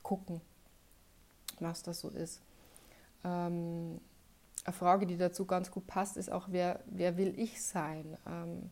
gucken, 0.03 0.41
was 1.59 1.83
das 1.83 1.99
so 1.99 2.09
ist. 2.09 2.41
Ähm, 3.23 3.99
eine 4.63 4.73
Frage, 4.73 5.07
die 5.07 5.17
dazu 5.17 5.45
ganz 5.45 5.71
gut 5.71 5.87
passt, 5.87 6.17
ist 6.17 6.31
auch, 6.31 6.47
wer, 6.49 6.81
wer 6.87 7.17
will 7.17 7.37
ich 7.39 7.63
sein? 7.63 8.17
Ähm, 8.27 8.69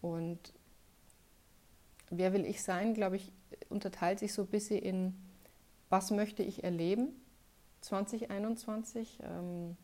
und 0.00 0.52
wer 2.10 2.32
will 2.32 2.44
ich 2.44 2.62
sein, 2.62 2.94
glaube 2.94 3.16
ich, 3.16 3.32
unterteilt 3.68 4.20
sich 4.20 4.32
so 4.32 4.42
ein 4.42 4.48
bisschen 4.48 4.78
in, 4.78 5.14
was 5.88 6.10
möchte 6.10 6.42
ich 6.42 6.64
erleben 6.64 7.08
2021? 7.80 9.18
Ähm, 9.22 9.76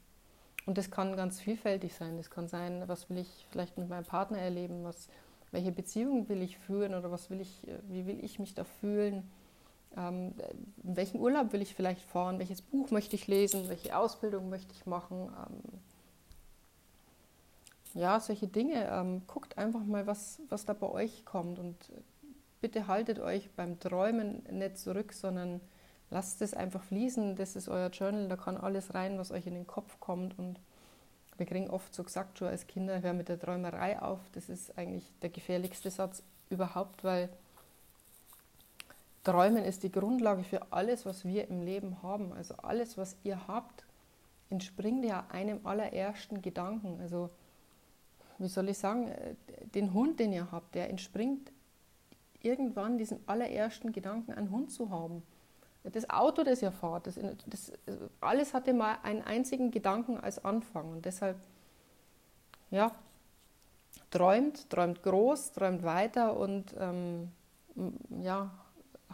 und 0.67 0.79
das 0.79 0.91
kann 0.91 1.17
ganz 1.17 1.41
vielfältig 1.41 1.95
sein. 1.95 2.17
Das 2.17 2.31
kann 2.31 2.49
sein, 2.49 2.85
was 2.87 3.11
will 3.11 3.19
ich 3.19 3.47
vielleicht 3.50 3.76
mit 3.76 3.88
meinem 3.88 4.05
Partner 4.05 4.38
erleben, 4.38 4.85
was 4.85 5.09
welche 5.54 5.73
Beziehung 5.73 6.28
will 6.28 6.42
ich 6.42 6.58
führen 6.58 6.94
oder 6.94 7.11
was 7.11 7.30
will 7.30 7.40
ich, 7.40 7.66
äh, 7.66 7.78
wie 7.88 8.06
will 8.06 8.23
ich 8.23 8.38
mich 8.38 8.54
da 8.54 8.64
fühlen, 8.64 9.23
ähm, 9.96 10.34
in 10.82 10.96
welchen 10.96 11.20
Urlaub 11.20 11.52
will 11.52 11.62
ich 11.62 11.75
vielleicht 11.75 12.02
fahren, 12.02 12.38
welches 12.38 12.61
Buch 12.61 12.90
möchte 12.90 13.16
ich 13.16 13.26
lesen, 13.26 13.68
welche 13.68 13.96
Ausbildung 13.96 14.50
möchte 14.50 14.73
ich 14.75 14.84
machen. 14.84 15.32
Ähm, 15.46 15.80
ja, 17.94 18.18
solche 18.18 18.49
Dinge. 18.49 18.88
Ähm, 18.90 19.23
guckt 19.26 19.56
einfach 19.56 19.84
mal, 19.84 20.06
was, 20.06 20.40
was 20.49 20.64
da 20.64 20.73
bei 20.73 20.88
euch 20.88 21.25
kommt 21.25 21.61
und 21.61 21.76
bitte 22.61 22.88
haltet 22.88 23.20
euch 23.20 23.50
beim 23.52 23.78
Träumen 23.78 24.42
nicht 24.50 24.78
zurück, 24.78 25.12
sondern 25.12 25.61
lasst 26.11 26.42
es 26.42 26.54
einfach 26.54 26.82
fließen. 26.82 27.37
Das 27.37 27.54
ist 27.54 27.68
euer 27.68 27.90
Journal, 27.90 28.28
da 28.28 28.37
kann 28.37 28.56
alles 28.56 28.94
rein, 28.94 29.18
was 29.18 29.30
euch 29.30 29.46
in 29.46 29.54
den 29.54 29.66
Kopf 29.66 30.00
kommt 30.00 30.37
und 30.38 30.58
wir 31.37 31.47
kriegen 31.47 31.69
oft 31.69 31.95
so 31.95 32.05
gesagt 32.05 32.38
schon 32.38 32.49
als 32.49 32.67
Kinder, 32.67 33.03
hör 33.03 33.12
mit 33.12 33.29
der 33.29 33.38
Träumerei 33.38 34.00
auf. 34.00 34.21
Das 34.33 34.49
ist 34.49 34.76
eigentlich 34.79 35.12
der 35.23 35.31
gefährlichste 35.31 35.91
Satz 35.91 36.23
überhaupt, 36.50 37.03
weil 37.03 37.29
Träumen 39.25 39.64
ist 39.64 39.83
die 39.83 39.91
Grundlage 39.91 40.45
für 40.45 40.71
alles, 40.71 41.07
was 41.07 41.25
wir 41.25 41.49
im 41.49 41.62
Leben 41.62 42.03
haben. 42.03 42.33
Also 42.33 42.55
alles, 42.57 42.99
was 42.99 43.17
ihr 43.25 43.49
habt, 43.49 43.85
entspringt 44.50 45.05
ja 45.05 45.26
einem 45.31 45.67
allerersten 45.67 46.43
Gedanken. 46.43 47.00
Also 47.00 47.31
wie 48.38 48.49
soll 48.49 48.69
ich 48.69 48.79
sagen, 48.79 49.11
den 49.75 49.95
Hund, 49.95 50.21
den 50.21 50.33
ihr 50.33 50.53
habt, 50.53 50.75
der 50.75 50.91
entspringt 50.91 51.50
irgendwann 52.43 52.99
diesem 52.99 53.19
allerersten 53.26 53.93
Gedanken, 53.93 54.33
einen 54.33 54.50
Hund 54.50 54.71
zu 54.71 54.91
haben. 54.91 55.23
Das 55.85 56.09
Auto, 56.09 56.45
das 56.45 56.62
ihr 56.62 56.73
fahrt, 56.73 57.07
das, 57.07 57.21
das, 57.47 57.73
alles 58.21 58.55
hatte 58.55 58.73
mal 58.73 58.97
einen 59.03 59.23
einzigen 59.23 59.71
Gedanken 59.71 60.19
als 60.19 60.43
Anfang. 60.43 60.93
Und 60.93 61.05
deshalb, 61.05 61.37
ja, 62.71 62.91
träumt, 64.11 64.71
träumt 64.71 65.03
groß, 65.03 65.53
träumt 65.53 65.83
weiter 65.83 66.37
und 66.38 66.75
ähm, 66.79 67.31
ja, 68.23 68.50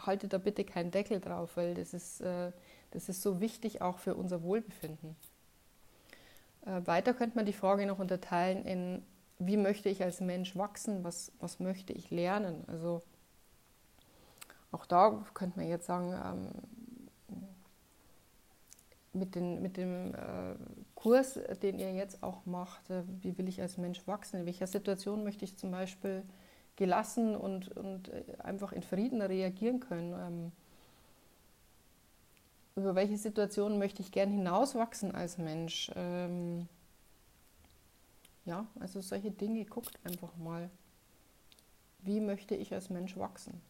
haltet 0.05 0.31
da 0.33 0.37
bitte 0.37 0.63
keinen 0.63 0.91
Deckel 0.91 1.19
drauf, 1.19 1.57
weil 1.57 1.73
das 1.73 1.93
ist, 1.93 2.21
äh, 2.21 2.51
das 2.91 3.09
ist 3.09 3.21
so 3.21 3.41
wichtig 3.41 3.81
auch 3.81 3.97
für 3.97 4.15
unser 4.15 4.41
Wohlbefinden. 4.43 5.15
Äh, 6.65 6.81
weiter 6.85 7.13
könnte 7.13 7.35
man 7.35 7.45
die 7.45 7.53
Frage 7.53 7.85
noch 7.85 7.99
unterteilen 7.99 8.65
in, 8.65 9.05
wie 9.39 9.57
möchte 9.57 9.89
ich 9.89 10.03
als 10.03 10.21
Mensch 10.21 10.55
wachsen, 10.55 11.03
was, 11.03 11.31
was 11.39 11.59
möchte 11.59 11.93
ich 11.93 12.11
lernen. 12.11 12.63
Also 12.67 13.01
auch 14.71 14.85
da 14.85 15.23
könnte 15.33 15.59
man 15.59 15.67
jetzt 15.67 15.85
sagen, 15.85 16.13
ähm, 16.13 16.47
mit, 19.13 19.35
den, 19.35 19.61
mit 19.61 19.77
dem 19.77 20.13
äh, 20.13 20.55
Kurs, 20.95 21.39
den 21.61 21.79
ihr 21.79 21.93
jetzt 21.93 22.23
auch 22.23 22.45
macht, 22.45 22.89
äh, 22.89 23.03
wie 23.21 23.37
will 23.37 23.47
ich 23.47 23.61
als 23.61 23.77
Mensch 23.77 24.05
wachsen, 24.07 24.41
in 24.41 24.45
welcher 24.45 24.67
Situation 24.67 25.23
möchte 25.23 25.43
ich 25.43 25.57
zum 25.57 25.71
Beispiel 25.71 26.23
gelassen 26.77 27.35
und, 27.35 27.75
und 27.75 28.09
äh, 28.09 28.23
einfach 28.39 28.71
in 28.71 28.83
Frieden 28.83 29.21
reagieren 29.21 29.79
können. 29.81 30.13
Ähm, 30.13 30.51
über 32.75 32.95
welche 32.95 33.17
Situation 33.17 33.77
möchte 33.77 34.01
ich 34.01 34.11
gern 34.11 34.31
hinauswachsen 34.31 35.13
als 35.13 35.37
Mensch? 35.37 35.91
Ähm, 35.95 36.69
ja, 38.45 38.65
also 38.79 39.01
solche 39.01 39.31
Dinge, 39.31 39.65
guckt 39.65 39.99
einfach 40.05 40.35
mal. 40.37 40.69
Wie 41.99 42.21
möchte 42.21 42.55
ich 42.55 42.73
als 42.73 42.89
Mensch 42.89 43.17
wachsen? 43.17 43.61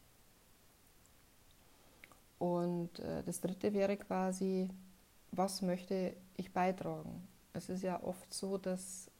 Und 2.41 2.97
äh, 2.97 3.21
das 3.21 3.39
dritte 3.39 3.71
wäre 3.71 3.95
quasi, 3.97 4.67
was 5.31 5.61
möchte 5.61 6.15
ich 6.37 6.51
beitragen? 6.51 7.27
Es 7.53 7.69
ist 7.69 7.83
ja 7.83 8.01
oft 8.01 8.33
so, 8.33 8.57
dass 8.57 9.11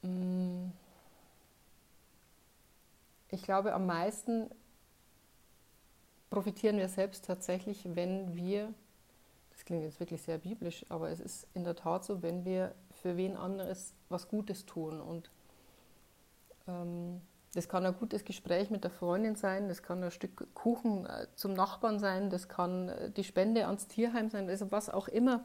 mh, 0.00 0.08
mm, 0.08 0.72
ich 3.32 3.42
glaube, 3.42 3.74
am 3.74 3.84
meisten 3.84 4.48
profitieren 6.30 6.78
wir 6.78 6.88
selbst 6.88 7.26
tatsächlich, 7.26 7.86
wenn 7.94 8.34
wir, 8.34 8.72
das 9.50 9.66
klingt 9.66 9.82
jetzt 9.82 10.00
wirklich 10.00 10.22
sehr 10.22 10.38
biblisch, 10.38 10.86
aber 10.88 11.10
es 11.10 11.20
ist 11.20 11.46
in 11.52 11.64
der 11.64 11.76
Tat 11.76 12.06
so, 12.06 12.22
wenn 12.22 12.46
wir 12.46 12.74
für 13.02 13.18
wen 13.18 13.36
anderes 13.36 13.92
was 14.08 14.26
Gutes 14.26 14.64
tun. 14.64 15.02
Und 15.02 15.30
ähm, 16.66 17.20
das 17.54 17.68
kann 17.68 17.86
ein 17.86 17.94
gutes 17.94 18.24
Gespräch 18.24 18.70
mit 18.70 18.84
der 18.84 18.90
Freundin 18.90 19.36
sein, 19.36 19.68
das 19.68 19.82
kann 19.82 20.02
ein 20.02 20.10
Stück 20.10 20.52
Kuchen 20.54 21.06
äh, 21.06 21.26
zum 21.36 21.54
Nachbarn 21.54 21.98
sein, 21.98 22.30
das 22.30 22.48
kann 22.48 22.88
äh, 22.88 23.10
die 23.10 23.24
Spende 23.24 23.66
ans 23.66 23.86
Tierheim 23.86 24.28
sein, 24.30 24.48
also 24.48 24.70
was 24.72 24.90
auch 24.90 25.08
immer. 25.08 25.44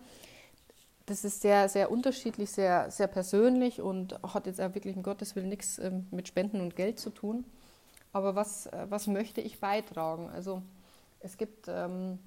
Das 1.05 1.23
ist 1.23 1.41
sehr, 1.41 1.69
sehr 1.69 1.91
unterschiedlich, 1.91 2.51
sehr, 2.51 2.91
sehr 2.91 3.07
persönlich 3.07 3.81
und 3.81 4.21
hat 4.21 4.45
jetzt 4.45 4.61
auch 4.61 4.75
wirklich 4.75 4.95
um 4.95 5.03
Gottes 5.03 5.35
Willen 5.35 5.49
nichts 5.49 5.79
ähm, 5.79 6.07
mit 6.11 6.27
Spenden 6.27 6.61
und 6.61 6.75
Geld 6.75 6.99
zu 6.99 7.09
tun. 7.09 7.45
Aber 8.11 8.35
was, 8.35 8.67
äh, 8.67 8.87
was 8.89 9.07
möchte 9.07 9.41
ich 9.41 9.59
beitragen? 9.59 10.29
Also 10.29 10.61
es 11.19 11.37
gibt 11.37 11.67
ähm, 11.67 12.19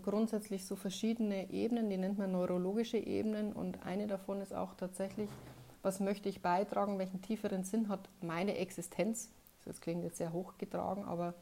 grundsätzlich 0.00 0.64
so 0.64 0.76
verschiedene 0.76 1.50
Ebenen, 1.50 1.90
die 1.90 1.98
nennt 1.98 2.18
man 2.18 2.32
neurologische 2.32 2.98
Ebenen 2.98 3.52
und 3.52 3.84
eine 3.84 4.06
davon 4.06 4.40
ist 4.40 4.54
auch 4.54 4.74
tatsächlich 4.74 5.28
was 5.82 6.00
möchte 6.00 6.28
ich 6.28 6.42
beitragen, 6.42 6.98
welchen 6.98 7.22
tieferen 7.22 7.64
Sinn 7.64 7.88
hat 7.88 8.08
meine 8.20 8.56
Existenz. 8.56 9.30
Das 9.64 9.80
klingt 9.80 10.02
jetzt 10.02 10.16
sehr 10.16 10.32
hochgetragen, 10.32 11.04
aber 11.04 11.34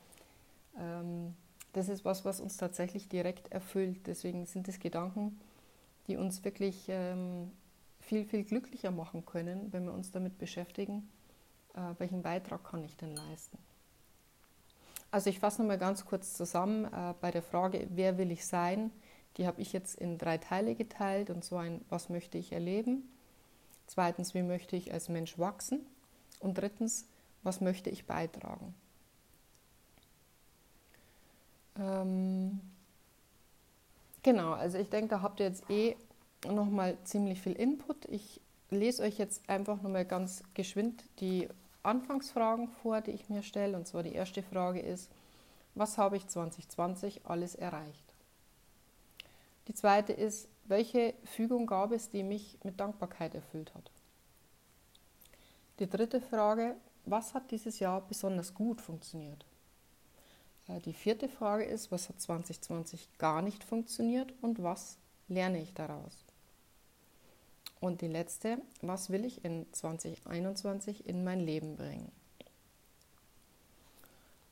ähm, 0.78 1.35
das 1.73 1.88
ist 1.88 2.04
was, 2.04 2.25
was 2.25 2.40
uns 2.40 2.56
tatsächlich 2.56 3.09
direkt 3.09 3.52
erfüllt. 3.52 4.06
Deswegen 4.06 4.47
sind 4.47 4.68
es 4.68 4.80
Gedanken, 4.80 5.38
die 6.06 6.16
uns 6.16 6.44
wirklich 6.44 6.87
ähm, 6.88 7.50
viel, 8.00 8.25
viel 8.25 8.44
glücklicher 8.44 8.90
machen 8.90 9.25
können, 9.25 9.73
wenn 9.73 9.85
wir 9.85 9.92
uns 9.92 10.11
damit 10.11 10.38
beschäftigen, 10.38 11.09
äh, 11.75 11.80
welchen 11.99 12.23
Beitrag 12.23 12.64
kann 12.64 12.85
ich 12.85 12.97
denn 12.97 13.14
leisten. 13.14 13.59
Also 15.12 15.30
ich 15.30 15.40
fasse 15.40 15.61
nochmal 15.61 15.78
ganz 15.78 16.04
kurz 16.04 16.35
zusammen 16.35 16.85
äh, 16.85 17.14
bei 17.20 17.30
der 17.30 17.42
Frage, 17.42 17.87
wer 17.90 18.16
will 18.18 18.30
ich 18.30 18.47
sein? 18.47 18.90
Die 19.37 19.47
habe 19.47 19.61
ich 19.61 19.73
jetzt 19.73 19.97
in 19.97 20.18
drei 20.18 20.38
Teile 20.38 20.75
geteilt 20.75 21.30
und 21.30 21.44
so 21.44 21.56
ein, 21.56 21.85
was 21.88 22.09
möchte 22.09 22.38
ich 22.38 22.52
erleben? 22.52 23.09
Zweitens, 23.90 24.35
wie 24.35 24.42
möchte 24.42 24.76
ich 24.76 24.92
als 24.92 25.09
Mensch 25.09 25.37
wachsen? 25.37 25.85
Und 26.38 26.56
drittens, 26.56 27.06
was 27.42 27.61
möchte 27.61 27.90
ich 27.90 28.06
beitragen? 28.06 28.73
Ähm, 31.76 32.61
genau, 34.23 34.52
also 34.52 34.78
ich 34.78 34.90
denke, 34.90 35.09
da 35.09 35.23
habt 35.23 35.40
ihr 35.40 35.47
jetzt 35.47 35.68
eh 35.68 35.97
nochmal 36.47 36.99
ziemlich 37.02 37.40
viel 37.40 37.54
Input. 37.54 38.04
Ich 38.04 38.40
lese 38.70 39.02
euch 39.02 39.18
jetzt 39.18 39.42
einfach 39.50 39.82
nochmal 39.82 40.04
ganz 40.04 40.44
geschwind 40.54 41.02
die 41.18 41.49
Anfangsfragen 41.82 42.68
vor, 42.68 43.00
die 43.00 43.11
ich 43.11 43.28
mir 43.28 43.42
stelle. 43.42 43.76
Und 43.76 43.88
zwar 43.88 44.04
die 44.04 44.14
erste 44.14 44.44
Frage 44.44 44.78
ist, 44.78 45.11
was 45.75 45.99
habe 45.99 46.16
ich 46.16 46.28
2020 46.28 47.23
alles 47.25 47.56
erreicht? 47.56 48.14
Die 49.66 49.75
zweite 49.75 50.12
ist, 50.12 50.47
welche 50.70 51.14
Fügung 51.24 51.66
gab 51.66 51.92
es, 51.92 52.08
die 52.08 52.22
mich 52.22 52.58
mit 52.64 52.80
Dankbarkeit 52.80 53.34
erfüllt 53.34 53.74
hat? 53.74 53.90
Die 55.78 55.88
dritte 55.88 56.20
Frage, 56.20 56.76
was 57.04 57.34
hat 57.34 57.50
dieses 57.50 57.78
Jahr 57.80 58.00
besonders 58.06 58.54
gut 58.54 58.80
funktioniert? 58.80 59.44
Äh, 60.68 60.80
die 60.80 60.92
vierte 60.92 61.28
Frage 61.28 61.64
ist, 61.64 61.90
was 61.90 62.08
hat 62.08 62.20
2020 62.20 63.18
gar 63.18 63.42
nicht 63.42 63.64
funktioniert 63.64 64.32
und 64.42 64.62
was 64.62 64.98
lerne 65.28 65.60
ich 65.60 65.74
daraus? 65.74 66.24
Und 67.80 68.02
die 68.02 68.08
letzte, 68.08 68.60
was 68.82 69.10
will 69.10 69.24
ich 69.24 69.44
in 69.44 69.66
2021 69.72 71.06
in 71.06 71.24
mein 71.24 71.40
Leben 71.40 71.76
bringen? 71.76 72.12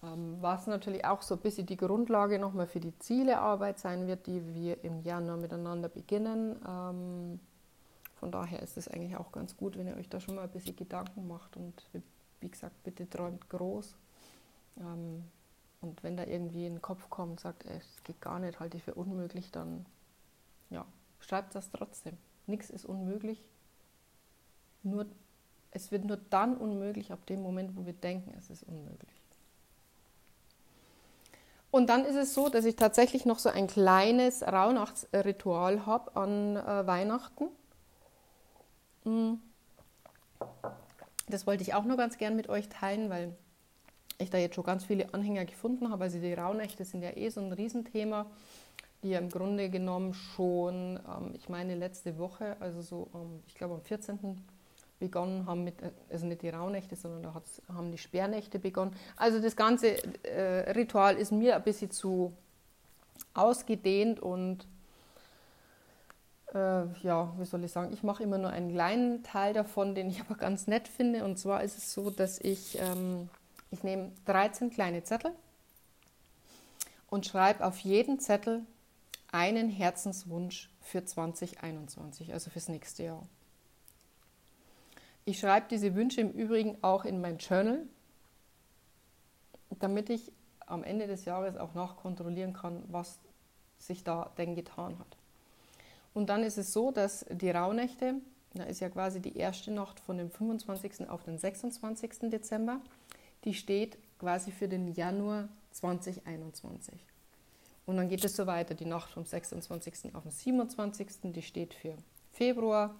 Ähm, 0.03 0.37
was 0.41 0.67
natürlich 0.67 1.05
auch 1.05 1.23
so 1.23 1.35
ein 1.35 1.41
bisschen 1.41 1.67
die 1.67 1.77
Grundlage 1.77 2.39
nochmal 2.39 2.67
für 2.67 2.81
die 2.81 2.97
Zielearbeit 2.99 3.79
sein 3.79 4.07
wird, 4.07 4.27
die 4.27 4.55
wir 4.55 4.85
im 4.85 5.03
Januar 5.03 5.37
miteinander 5.37 5.89
beginnen. 5.89 6.57
Ähm, 6.67 7.41
von 8.15 8.33
daher 8.33 8.63
ist 8.63 8.77
es 8.77 8.89
eigentlich 8.89 9.17
auch 9.17 9.33
ganz 9.33 9.57
gut, 9.57 9.77
wenn 9.77 9.89
ihr 9.89 9.97
euch 9.97 10.09
da 10.09 10.21
schon 10.21 10.37
mal 10.37 10.43
ein 10.43 10.51
bisschen 10.51 10.77
Gedanken 10.77 11.27
macht 11.27 11.57
und 11.57 11.83
wie 12.41 12.49
gesagt, 12.49 12.83
bitte 12.85 13.09
träumt 13.09 13.49
groß. 13.49 13.97
Ähm, 14.79 15.25
und 15.81 16.03
wenn 16.03 16.17
da 16.17 16.25
irgendwie 16.25 16.67
in 16.67 16.75
den 16.75 16.83
Kopf 16.83 17.09
kommt, 17.11 17.41
sagt, 17.41 17.65
es 17.67 18.03
geht 18.05 18.21
gar 18.21 18.39
nicht, 18.39 18.59
halte 18.59 18.77
ich 18.77 18.83
für 18.83 18.95
unmöglich, 18.95 19.51
dann 19.51 19.87
ja, 20.71 20.85
schreibt 21.21 21.55
das 21.55 21.71
trotzdem. 21.71 22.17
Nichts 22.47 22.71
ist 22.71 22.85
unmöglich. 22.85 23.43
Nur, 24.83 25.07
es 25.71 25.93
wird 25.93 26.05
nur 26.05 26.17
dann 26.31 26.57
unmöglich, 26.57 27.13
ab 27.13 27.25
dem 27.27 27.43
Moment, 27.43 27.77
wo 27.77 27.87
wir 27.87 27.93
denken, 27.93 28.33
es 28.37 28.51
ist 28.51 28.65
unmöglich. 28.65 29.23
Und 31.71 31.89
dann 31.89 32.05
ist 32.05 32.17
es 32.17 32.35
so, 32.35 32.49
dass 32.49 32.65
ich 32.65 32.77
tatsächlich 32.77 33.27
noch 33.27 33.39
so 33.39 33.51
ein 33.51 33.67
kleines 33.67 34.43
Rauhnachtsritual 34.43 35.85
habe 35.87 36.17
an 36.17 36.57
äh, 36.57 36.87
Weihnachten. 36.87 37.49
Hm. 39.05 39.41
Das 41.29 41.47
wollte 41.47 41.63
ich 41.63 41.75
auch 41.75 41.85
nur 41.85 41.97
ganz 41.97 42.17
gern 42.17 42.37
mit 42.37 42.49
euch 42.49 42.69
teilen, 42.69 43.11
weil 43.11 43.35
ich 44.19 44.31
da 44.31 44.39
jetzt 44.39 44.55
schon 44.55 44.65
ganz 44.65 44.85
viele 44.85 45.13
Anhänger 45.13 45.45
gefunden 45.45 45.91
habe. 45.91 46.05
Also 46.05 46.19
die 46.19 46.33
Rauhnächte 46.33 46.85
sind 46.85 47.03
ja 47.03 47.17
eh 47.17 47.29
so 47.29 47.41
ein 47.41 47.53
Riesenthema 47.53 48.27
die 49.03 49.11
ja 49.11 49.19
im 49.19 49.29
Grunde 49.29 49.71
genommen 49.71 50.15
schon, 50.15 50.99
ähm, 51.09 51.33
ich 51.35 51.49
meine, 51.49 51.75
letzte 51.75 52.19
Woche, 52.19 52.57
also 52.61 52.83
so, 52.83 53.09
ähm, 53.15 53.43
ich 53.47 53.55
glaube 53.55 53.75
am 53.75 53.83
14. 53.83 54.43
begonnen 54.99 55.47
haben 55.47 55.65
mit, 55.65 55.77
also 56.11 56.27
nicht 56.27 56.43
die 56.43 56.49
Rauhnächte, 56.49 56.97
sondern 56.97 57.23
da 57.23 57.43
haben 57.75 57.93
die 57.93 57.99
Sperrnächte 57.99 58.59
begonnen. 58.59 58.95
Also 59.17 59.41
das 59.41 59.57
ganze 59.57 59.97
äh, 60.25 60.71
Ritual 60.73 61.17
ist 61.17 61.33
mir 61.33 61.57
ein 61.57 61.63
bisschen 61.63 61.91
zu 61.91 62.33
ausgedehnt 63.35 64.21
und 64.21 64.67
äh, 66.55 66.87
ja, 67.03 67.33
wie 67.39 67.45
soll 67.45 67.65
ich 67.65 67.73
sagen, 67.73 67.93
ich 67.93 68.03
mache 68.03 68.23
immer 68.23 68.39
nur 68.39 68.51
einen 68.51 68.73
kleinen 68.73 69.23
Teil 69.23 69.53
davon, 69.53 69.95
den 69.95 70.09
ich 70.09 70.21
aber 70.29 70.35
ganz 70.35 70.67
nett 70.67 70.89
finde. 70.89 71.25
Und 71.25 71.39
zwar 71.39 71.63
ist 71.63 71.79
es 71.79 71.93
so, 71.93 72.11
dass 72.11 72.41
ich, 72.41 72.79
ähm, 72.81 73.29
ich 73.71 73.83
nehme 73.83 74.13
13 74.27 74.71
kleine 74.71 75.03
Zettel 75.05 75.33
und 77.11 77.27
schreibe 77.27 77.65
auf 77.65 77.79
jeden 77.79 78.19
Zettel 78.19 78.63
einen 79.31 79.69
Herzenswunsch 79.69 80.71
für 80.81 81.05
2021, 81.05 82.33
also 82.33 82.51
fürs 82.51 82.69
nächste 82.69 83.05
Jahr. 83.05 83.27
Ich 85.29 85.41
schreibe 85.41 85.67
diese 85.69 85.95
Wünsche 85.95 86.23
im 86.23 86.31
Übrigen 86.31 86.79
auch 86.81 87.05
in 87.05 87.21
mein 87.21 87.37
Journal, 87.37 87.83
damit 89.79 90.09
ich 90.09 90.33
am 90.65 90.83
Ende 90.83 91.07
des 91.07 91.27
Jahres 91.27 91.59
auch 91.59 91.75
nachkontrollieren 91.75 92.55
kann, 92.55 92.83
was 92.89 93.19
sich 93.77 94.03
da 94.05 94.33
denn 94.39 94.55
getan 94.55 94.99
hat. 94.99 95.19
Und 96.15 96.31
dann 96.31 96.43
ist 96.43 96.57
es 96.57 96.73
so, 96.73 96.93
dass 96.93 97.27
die 97.29 97.51
Rauhnächte, 97.51 98.15
da 98.55 98.63
ist 98.63 98.81
ja 98.81 98.89
quasi 98.89 99.21
die 99.21 99.37
erste 99.37 99.71
Nacht 99.71 100.01
von 100.01 100.17
dem 100.17 100.31
25. 100.31 101.11
auf 101.11 101.25
den 101.25 101.37
26. 101.37 102.31
Dezember, 102.31 102.81
die 103.45 103.53
steht 103.53 103.99
quasi 104.19 104.51
für 104.51 104.67
den 104.67 104.95
Januar 104.95 105.51
2021. 105.73 106.95
Und 107.85 107.99
dann 107.99 108.09
geht 108.09 108.25
es 108.25 108.35
so 108.35 108.47
weiter. 108.47 108.75
Die 108.75 108.87
Nacht 108.87 109.11
vom 109.11 109.27
26. 109.27 110.15
auf 110.15 110.23
den 110.23 110.33
27. 110.33 111.07
Die 111.25 111.43
steht 111.43 111.75
für 111.75 111.99
Februar, 112.33 112.95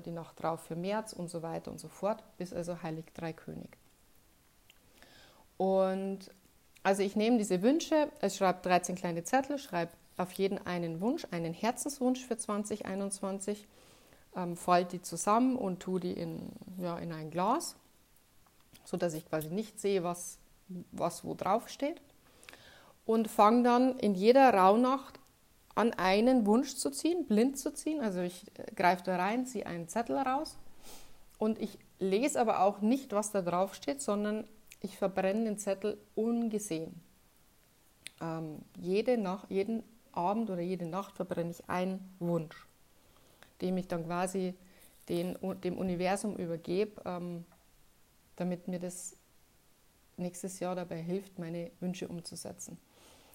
die 0.00 0.10
Nacht 0.12 0.42
drauf 0.42 0.60
für 0.60 0.76
März 0.76 1.12
und 1.12 1.28
so 1.28 1.42
weiter 1.42 1.70
und 1.70 1.78
so 1.78 1.88
fort, 1.88 2.22
bis 2.38 2.52
also 2.52 2.82
Heilig 2.82 3.06
Dreikönig. 3.14 3.70
Und 5.56 6.30
also 6.82 7.02
ich 7.02 7.16
nehme 7.16 7.38
diese 7.38 7.62
Wünsche, 7.62 8.08
ich 8.22 8.36
schreibe 8.36 8.60
13 8.62 8.94
kleine 8.94 9.24
Zettel, 9.24 9.58
schreibe 9.58 9.92
auf 10.16 10.32
jeden 10.32 10.64
einen 10.66 11.00
Wunsch, 11.00 11.26
einen 11.30 11.52
Herzenswunsch 11.52 12.24
für 12.24 12.36
2021, 12.36 13.66
ähm, 14.36 14.56
falte 14.56 14.98
die 14.98 15.02
zusammen 15.02 15.56
und 15.56 15.80
tue 15.80 16.00
die 16.00 16.12
in, 16.12 16.52
ja, 16.78 16.98
in 16.98 17.12
ein 17.12 17.30
Glas, 17.30 17.76
sodass 18.84 19.14
ich 19.14 19.28
quasi 19.28 19.48
nicht 19.48 19.80
sehe, 19.80 20.04
was, 20.04 20.38
was 20.92 21.24
wo 21.24 21.34
drauf 21.34 21.68
steht 21.68 22.00
und 23.06 23.28
fange 23.28 23.62
dann 23.62 23.98
in 23.98 24.14
jeder 24.14 24.52
Rauhnacht 24.54 25.19
an, 25.74 25.92
einen 25.94 26.46
Wunsch 26.46 26.76
zu 26.76 26.90
ziehen, 26.90 27.26
blind 27.26 27.58
zu 27.58 27.72
ziehen. 27.72 28.00
Also 28.00 28.20
ich 28.20 28.46
äh, 28.58 28.72
greife 28.74 29.04
da 29.04 29.16
rein, 29.16 29.46
ziehe 29.46 29.66
einen 29.66 29.88
Zettel 29.88 30.16
raus 30.16 30.58
und 31.38 31.60
ich 31.60 31.78
lese 31.98 32.40
aber 32.40 32.60
auch 32.60 32.80
nicht, 32.80 33.12
was 33.12 33.30
da 33.30 33.42
drauf 33.42 33.74
steht, 33.74 34.02
sondern 34.02 34.44
ich 34.80 34.96
verbrenne 34.96 35.44
den 35.44 35.58
Zettel 35.58 35.98
ungesehen. 36.14 37.00
Ähm, 38.20 38.58
jede 38.78 39.18
Nacht, 39.18 39.50
jeden 39.50 39.82
Abend 40.12 40.50
oder 40.50 40.60
jede 40.60 40.86
Nacht 40.86 41.16
verbrenne 41.16 41.50
ich 41.50 41.68
einen 41.68 42.14
Wunsch, 42.18 42.66
dem 43.60 43.76
ich 43.76 43.88
dann 43.88 44.04
quasi 44.04 44.54
den, 45.08 45.38
dem 45.64 45.78
Universum 45.78 46.36
übergebe, 46.36 47.00
ähm, 47.04 47.44
damit 48.36 48.68
mir 48.68 48.78
das 48.78 49.16
nächstes 50.16 50.60
Jahr 50.60 50.74
dabei 50.74 51.00
hilft, 51.00 51.38
meine 51.38 51.70
Wünsche 51.80 52.08
umzusetzen. 52.08 52.78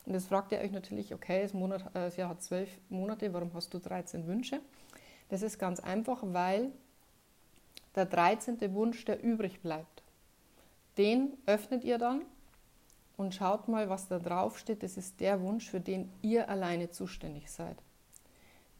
Und 0.05 0.13
jetzt 0.13 0.27
fragt 0.27 0.51
ihr 0.51 0.59
euch 0.59 0.71
natürlich, 0.71 1.13
okay, 1.13 1.41
das, 1.41 1.53
Monat, 1.53 1.81
äh, 1.87 2.05
das 2.05 2.17
Jahr 2.17 2.29
hat 2.29 2.43
zwölf 2.43 2.69
Monate, 2.89 3.33
warum 3.33 3.53
hast 3.53 3.73
du 3.73 3.79
13 3.79 4.27
Wünsche? 4.27 4.61
Das 5.29 5.41
ist 5.41 5.57
ganz 5.57 5.79
einfach, 5.79 6.19
weil 6.21 6.71
der 7.95 8.05
13. 8.05 8.73
Wunsch, 8.73 9.05
der 9.05 9.23
übrig 9.23 9.61
bleibt, 9.61 10.03
den 10.97 11.33
öffnet 11.45 11.83
ihr 11.83 11.97
dann 11.97 12.21
und 13.17 13.33
schaut 13.33 13.67
mal, 13.67 13.89
was 13.89 14.07
da 14.07 14.19
drauf 14.19 14.59
steht. 14.59 14.83
Das 14.83 14.97
ist 14.97 15.19
der 15.19 15.41
Wunsch, 15.41 15.69
für 15.69 15.79
den 15.79 16.11
ihr 16.21 16.49
alleine 16.49 16.91
zuständig 16.91 17.49
seid. 17.49 17.77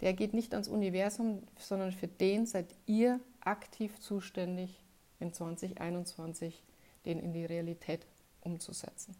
Der 0.01 0.13
geht 0.13 0.33
nicht 0.33 0.53
ans 0.53 0.67
Universum, 0.67 1.43
sondern 1.57 1.91
für 1.91 2.07
den 2.07 2.45
seid 2.45 2.67
ihr 2.85 3.19
aktiv 3.39 3.99
zuständig, 3.99 4.81
in 5.19 5.31
2021 5.31 6.61
den 7.05 7.19
in 7.19 7.31
die 7.31 7.45
Realität 7.45 8.05
umzusetzen. 8.41 9.15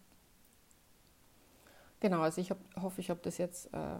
Genau, 2.00 2.20
also 2.20 2.40
ich 2.40 2.50
hab, 2.50 2.58
hoffe, 2.80 3.00
ich 3.00 3.10
habe 3.10 3.20
das 3.22 3.38
jetzt 3.38 3.72
äh, 3.72 3.98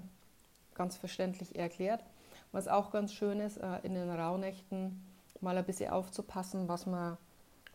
ganz 0.75 0.97
verständlich 0.97 1.57
erklärt. 1.57 2.05
Was 2.53 2.69
auch 2.69 2.91
ganz 2.91 3.13
schön 3.13 3.41
ist, 3.41 3.57
äh, 3.57 3.79
in 3.83 3.95
den 3.95 4.11
Rauhnächten 4.11 5.03
mal 5.41 5.57
ein 5.57 5.65
bisschen 5.65 5.91
aufzupassen, 5.91 6.69
was 6.69 6.87
man, 6.87 7.17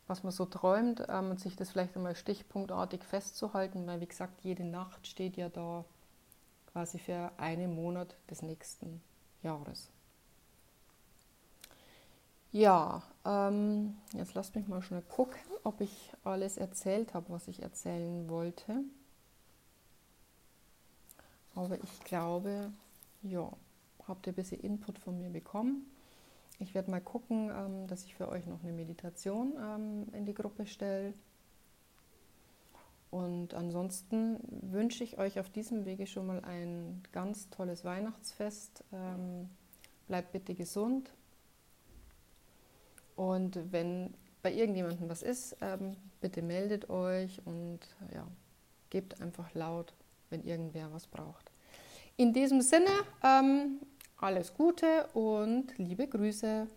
was 0.08 0.24
man 0.24 0.32
so 0.32 0.46
träumt 0.46 1.04
ähm, 1.10 1.32
und 1.32 1.40
sich 1.40 1.56
das 1.56 1.72
vielleicht 1.72 1.96
einmal 1.96 2.16
stichpunktartig 2.16 3.04
festzuhalten, 3.04 3.86
weil 3.88 4.02
wie 4.02 4.08
gesagt, 4.08 4.42
jede 4.42 4.64
Nacht 4.64 5.08
steht 5.08 5.38
ja 5.38 5.50
da 5.50 5.86
quasi 6.72 7.00
für 7.00 7.32
einen 7.38 7.76
Monat 7.76 8.16
des 8.30 8.42
nächsten 8.42 9.02
Jahres. 9.44 9.90
Ja, 12.54 13.02
ähm, 13.26 13.98
jetzt 14.14 14.34
lasst 14.34 14.56
mich 14.56 14.68
mal 14.68 14.82
schnell 14.82 15.04
gucken, 15.04 15.40
ob 15.64 15.80
ich 15.80 16.12
alles 16.24 16.58
erzählt 16.58 17.14
habe, 17.14 17.30
was 17.30 17.48
ich 17.48 17.62
erzählen 17.62 18.30
wollte. 18.30 18.84
Aber 21.56 21.82
ich 21.82 22.00
glaube, 22.02 22.72
ja, 23.24 23.52
habt 24.08 24.28
ihr 24.28 24.34
ein 24.34 24.36
bisschen 24.36 24.62
Input 24.62 24.98
von 25.00 25.18
mir 25.18 25.30
bekommen. 25.30 25.86
Ich 26.60 26.74
werde 26.76 26.92
mal 26.92 27.02
gucken, 27.02 27.50
ähm, 27.50 27.88
dass 27.88 28.06
ich 28.06 28.16
für 28.16 28.30
euch 28.30 28.46
noch 28.46 28.62
eine 28.64 28.72
Meditation 28.72 29.54
ähm, 29.60 30.08
in 30.14 30.26
die 30.26 30.34
Gruppe 30.34 30.66
stelle. 30.66 31.14
Und 33.10 33.54
ansonsten 33.54 34.40
wünsche 34.72 35.04
ich 35.04 35.18
euch 35.18 35.40
auf 35.40 35.50
diesem 35.50 35.86
Wege 35.86 36.08
schon 36.08 36.28
mal 36.28 36.40
ein 36.46 37.04
ganz 37.12 37.50
tolles 37.50 37.84
Weihnachtsfest. 37.84 38.84
Ähm, 38.94 39.50
bleibt 40.08 40.32
bitte 40.32 40.56
gesund. 40.56 41.12
Und 43.16 43.60
wenn 43.72 44.14
bei 44.42 44.54
irgendjemandem 44.54 45.08
was 45.10 45.22
ist, 45.22 45.56
bitte 46.22 46.42
meldet 46.42 46.90
euch 46.90 47.46
und 47.46 47.80
ja, 48.12 48.26
gebt 48.90 49.22
einfach 49.22 49.54
laut, 49.54 49.94
wenn 50.32 50.44
irgendwer 50.44 50.92
was 50.92 51.08
braucht. 51.08 51.52
In 52.18 52.34
diesem 52.34 52.62
Sinne, 52.62 52.90
ähm, 53.24 53.80
alles 54.18 54.54
Gute 54.54 55.08
und 55.14 55.78
liebe 55.78 56.08
Grüße. 56.08 56.68